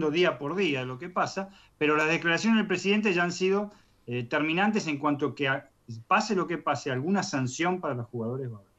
[0.00, 3.70] día por día lo que pasa, pero las declaraciones del presidente ya han sido
[4.06, 5.48] eh, terminantes en cuanto que
[6.06, 8.72] pase lo que pase, alguna sanción para los jugadores va a haber.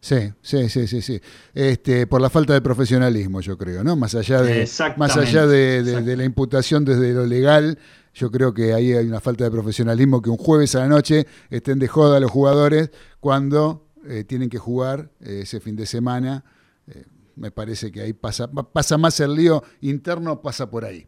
[0.00, 1.20] Sí, sí, sí, sí, sí.
[1.54, 3.96] Este, por la falta de profesionalismo, yo creo, ¿no?
[3.96, 7.78] Más allá de, más allá de, la imputación desde lo legal,
[8.14, 11.26] yo creo que ahí hay una falta de profesionalismo que un jueves a la noche
[11.50, 12.90] estén de joda los jugadores
[13.20, 16.44] cuando eh, tienen que jugar eh, ese fin de semana
[17.36, 21.06] me parece que ahí pasa, pasa más el lío interno, pasa por ahí.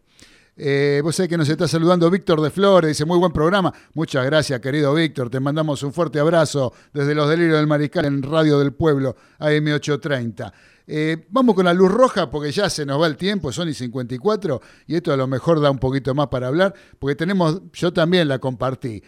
[0.61, 3.73] Eh, vos sabés que nos está saludando Víctor de Flores, dice muy buen programa.
[3.93, 5.29] Muchas gracias, querido Víctor.
[5.29, 10.51] Te mandamos un fuerte abrazo desde los delirios del Mariscal en Radio del Pueblo, AM830.
[10.85, 13.73] Eh, vamos con la luz roja porque ya se nos va el tiempo, son y
[13.73, 17.93] 54, y esto a lo mejor da un poquito más para hablar, porque tenemos, yo
[17.93, 19.01] también la compartí.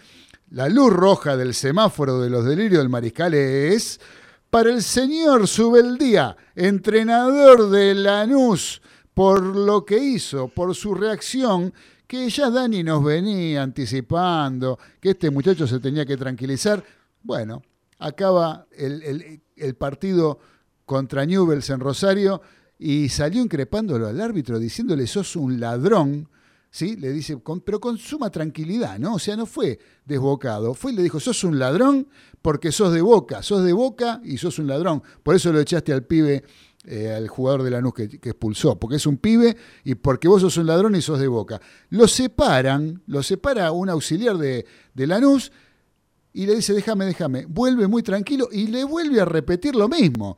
[0.51, 3.99] La luz roja del semáforo de los delirios del Mariscal es
[4.51, 8.81] para el señor Subeldía, entrenador de Lanús,
[9.13, 11.73] por lo que hizo, por su reacción,
[12.05, 16.83] que ya Dani nos venía anticipando, que este muchacho se tenía que tranquilizar.
[17.23, 17.63] Bueno,
[17.97, 19.41] acaba el,
[19.79, 20.39] partido
[20.85, 22.41] contra Newells en Rosario
[22.77, 26.27] y salió increpándolo al árbitro diciéndole sos un ladrón
[26.71, 26.95] ¿sí?
[26.95, 29.15] Le dice, pero con suma tranquilidad, ¿no?
[29.15, 32.07] O sea, no fue desbocado, fue y le dijo, sos un ladrón
[32.41, 35.03] porque sos de boca, sos de boca y sos un ladrón.
[35.21, 36.43] Por eso lo echaste al pibe,
[36.85, 40.41] eh, al jugador de Lanús que, que expulsó, porque es un pibe y porque vos
[40.41, 41.61] sos un ladrón y sos de boca.
[41.89, 45.51] Lo separan, lo separa un auxiliar de, de Lanús
[46.33, 47.45] y le dice, déjame, déjame.
[47.45, 50.37] Vuelve muy tranquilo y le vuelve a repetir lo mismo.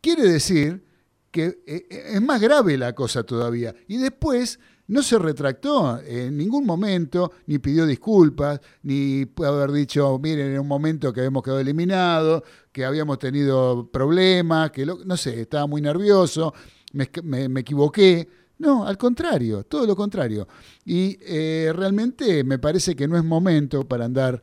[0.00, 0.82] Quiere decir
[1.30, 3.74] que eh, eh, es más grave la cosa todavía.
[3.86, 4.58] Y después
[4.88, 10.60] no se retractó en ningún momento, ni pidió disculpas, ni puede haber dicho, miren, en
[10.60, 15.82] un momento que habíamos quedado eliminados, que habíamos tenido problemas, que no sé, estaba muy
[15.82, 16.54] nervioso,
[16.92, 18.28] me, equivoqué.
[18.58, 20.48] No, al contrario, todo lo contrario.
[20.84, 24.42] Y eh, realmente me parece que no es momento para andar...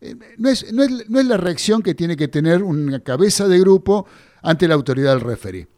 [0.00, 3.46] Eh, no, es, no, es, no es la reacción que tiene que tener una cabeza
[3.46, 4.06] de grupo
[4.42, 5.68] ante la autoridad del referee.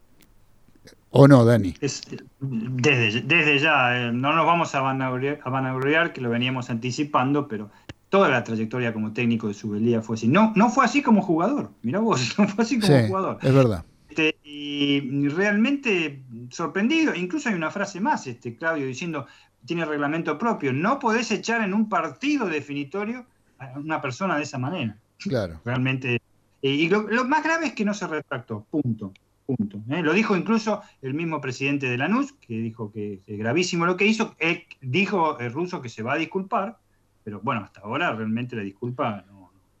[1.15, 1.75] ¿O no, Dani?
[1.79, 7.69] desde, desde ya, eh, no nos vamos a vanagloriar, que lo veníamos anticipando, pero
[8.09, 10.27] toda la trayectoria como técnico de Subelía fue así.
[10.27, 13.37] No, no fue así como jugador, mira vos, no fue así como jugador.
[13.43, 13.85] Es verdad.
[14.09, 19.27] Este, y realmente sorprendido, incluso hay una frase más, este, Claudio, diciendo,
[19.67, 23.27] tiene reglamento propio, no podés echar en un partido definitorio
[23.59, 24.97] a una persona de esa manera.
[25.19, 25.61] Claro.
[25.63, 26.19] Realmente.
[26.59, 29.13] Y lo, lo más grave es que no se retractó, punto.
[29.45, 29.83] Punto.
[29.89, 30.01] ¿eh?
[30.01, 34.05] Lo dijo incluso el mismo presidente de Lanús, que dijo que es gravísimo lo que
[34.05, 34.35] hizo.
[34.81, 36.79] dijo el ruso que se va a disculpar,
[37.23, 39.25] pero bueno, hasta ahora realmente la disculpa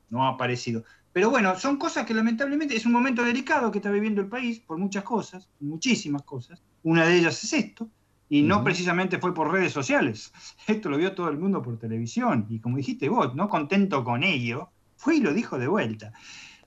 [0.09, 0.83] no, ha aparecido.
[1.11, 4.59] Pero bueno, son cosas que lamentablemente es un momento delicado que está viviendo el país
[4.59, 6.61] por muchas cosas, muchísimas cosas.
[6.83, 7.89] Una de ellas es esto,
[8.29, 10.33] y no precisamente fue por redes sociales.
[10.67, 12.47] Esto lo vio todo el mundo por televisión.
[12.49, 16.13] Y como dijiste vos, no contento con ello, fue y lo dijo de vuelta.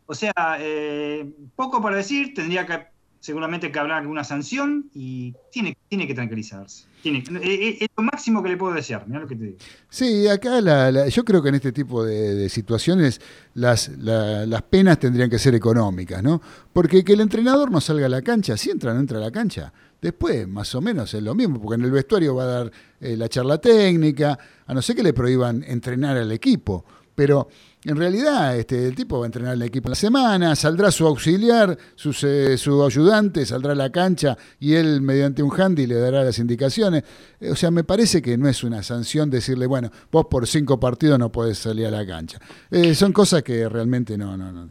[0.07, 5.77] O sea, eh, poco para decir, tendría que seguramente que hablar alguna sanción y tiene,
[5.89, 6.85] tiene que tranquilizarse.
[7.03, 9.57] Tiene, eh, eh, es, lo máximo que le puedo desear, lo que te digo.
[9.89, 13.21] Sí, acá la, yo creo que en este tipo de, situaciones
[13.55, 16.41] las, las penas tendrían que ser económicas, ¿no?
[16.73, 19.33] Porque que el entrenador no salga a la cancha, si entra, no entra a la
[19.33, 19.73] cancha.
[20.01, 23.29] Después, más o menos, es lo mismo, porque en el vestuario va a dar la
[23.29, 26.85] charla técnica, a no ser que le prohíban entrenar al equipo.
[27.17, 27.49] Pero
[27.89, 31.07] en realidad, este, el tipo va a entrenar el equipo en la semana, saldrá su
[31.07, 36.24] auxiliar, su, su ayudante, saldrá a la cancha y él, mediante un handy, le dará
[36.24, 37.05] las indicaciones.
[37.39, 40.80] Eh, o sea, me parece que no es una sanción decirle, bueno, vos por cinco
[40.80, 42.41] partidos no podés salir a la cancha.
[42.72, 44.68] Eh, son cosas que realmente no, no, no.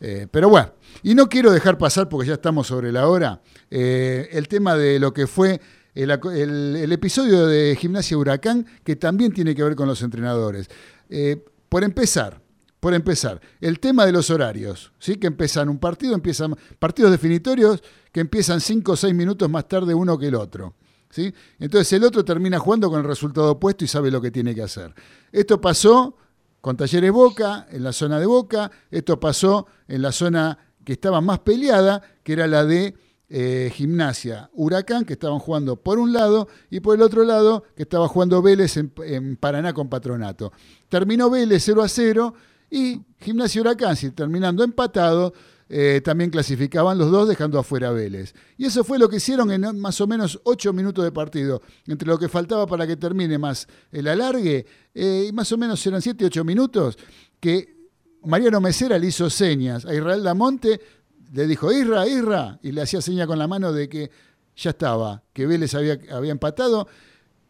[0.00, 3.40] Eh, pero bueno, y no quiero dejar pasar, porque ya estamos sobre la hora,
[3.70, 5.60] el tema de lo que fue
[5.96, 10.68] el, el, episodio de Gimnasia Huracán, que también tiene que ver con los entrenadores.
[11.68, 12.42] por empezar,
[12.82, 15.14] por empezar, el tema de los horarios, ¿sí?
[15.14, 17.80] que empiezan un partido, empiezan partidos definitorios
[18.10, 20.74] que empiezan cinco o seis minutos más tarde uno que el otro.
[21.08, 21.32] ¿sí?
[21.60, 24.64] Entonces el otro termina jugando con el resultado opuesto y sabe lo que tiene que
[24.64, 24.92] hacer.
[25.30, 26.16] Esto pasó
[26.60, 31.20] con Talleres Boca, en la zona de Boca, esto pasó en la zona que estaba
[31.20, 32.96] más peleada, que era la de
[33.28, 37.84] eh, Gimnasia, Huracán, que estaban jugando por un lado, y por el otro lado, que
[37.84, 40.50] estaba jugando Vélez en, en Paraná con Patronato.
[40.88, 42.34] Terminó Vélez 0 a 0
[42.72, 45.34] y Gimnasia Huracán, si terminando empatado,
[45.68, 48.34] eh, también clasificaban los dos dejando afuera a Vélez.
[48.56, 52.08] Y eso fue lo que hicieron en más o menos ocho minutos de partido, entre
[52.08, 54.64] lo que faltaba para que termine más el alargue,
[54.94, 56.96] eh, y más o menos eran siete, ocho minutos,
[57.38, 57.76] que
[58.24, 60.80] Mariano Mesera le hizo señas a Israel Damonte,
[61.34, 64.10] le dijo, Isra, Isra, y le hacía seña con la mano de que
[64.56, 66.88] ya estaba, que Vélez había, había empatado,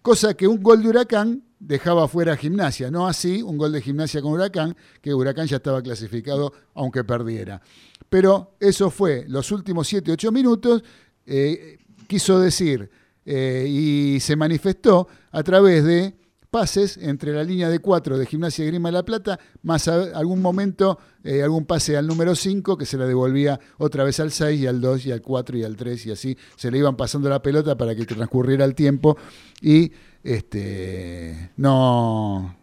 [0.03, 3.81] cosa que un gol de Huracán dejaba fuera a Gimnasia, no así un gol de
[3.81, 7.63] Gimnasia con Huracán, que Huracán ya estaba clasificado aunque perdiera.
[8.09, 10.83] Pero eso fue los últimos 7, 8 minutos,
[11.25, 12.91] eh, quiso decir
[13.25, 16.17] eh, y se manifestó a través de
[16.51, 20.43] pases entre la línea de 4 de Gimnasia y Grima de la Plata, más algún
[20.43, 24.61] momento, eh, algún pase al número 5 que se la devolvía otra vez al 6
[24.61, 27.31] y al 2 y al 4 y al 3 y así se le iban pasando
[27.31, 29.17] la pelota para que transcurriera el tiempo
[29.63, 29.93] y
[30.25, 32.57] este, no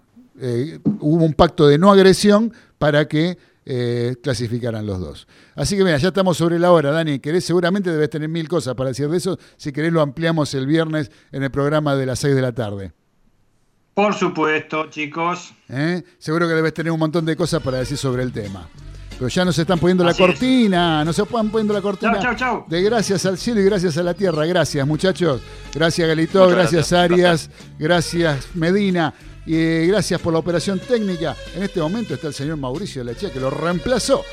[0.99, 5.27] hubo un pacto de no agresión para que eh, clasificarán los dos.
[5.55, 7.19] Así que mira, ya estamos sobre la hora, Dani.
[7.19, 9.37] Querés, seguramente debes tener mil cosas para decir de eso.
[9.57, 12.93] Si querés, lo ampliamos el viernes en el programa de las 6 de la tarde.
[13.93, 15.53] Por supuesto, chicos.
[15.67, 16.03] ¿Eh?
[16.17, 18.67] Seguro que debes tener un montón de cosas para decir sobre el tema.
[19.19, 22.19] Pero ya nos están poniendo la cortina, nos están poniendo la cortina.
[22.21, 24.45] Chau, chau, De gracias al cielo y gracias a la tierra.
[24.45, 25.41] Gracias, muchachos.
[25.75, 26.47] Gracias, Galito.
[26.47, 27.49] Gracias, Arias.
[27.77, 29.13] Gracias, Medina.
[29.45, 31.35] Y eh, gracias por la operación técnica.
[31.53, 34.23] En este momento está el señor Mauricio Lechea que lo reemplazó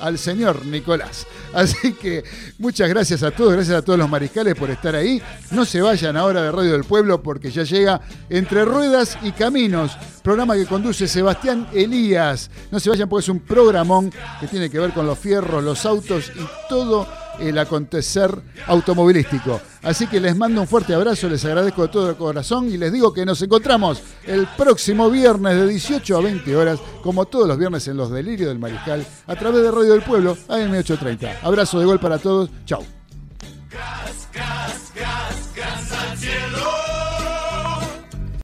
[0.00, 1.26] al señor Nicolás.
[1.52, 2.24] Así que
[2.58, 5.22] muchas gracias a todos, gracias a todos los mariscales por estar ahí.
[5.50, 9.96] No se vayan ahora de Radio del Pueblo porque ya llega Entre Ruedas y Caminos,
[10.22, 12.50] programa que conduce Sebastián Elías.
[12.70, 15.84] No se vayan porque es un programón que tiene que ver con los fierros, los
[15.86, 17.06] autos y todo
[17.40, 18.30] el acontecer
[18.66, 19.60] automovilístico.
[19.82, 22.92] Así que les mando un fuerte abrazo, les agradezco de todo el corazón y les
[22.92, 27.58] digo que nos encontramos el próximo viernes de 18 a 20 horas, como todos los
[27.58, 31.38] viernes en Los Delirios del Mariscal, a través de Radio del Pueblo, AM830.
[31.42, 32.84] Abrazo de gol para todos, chao.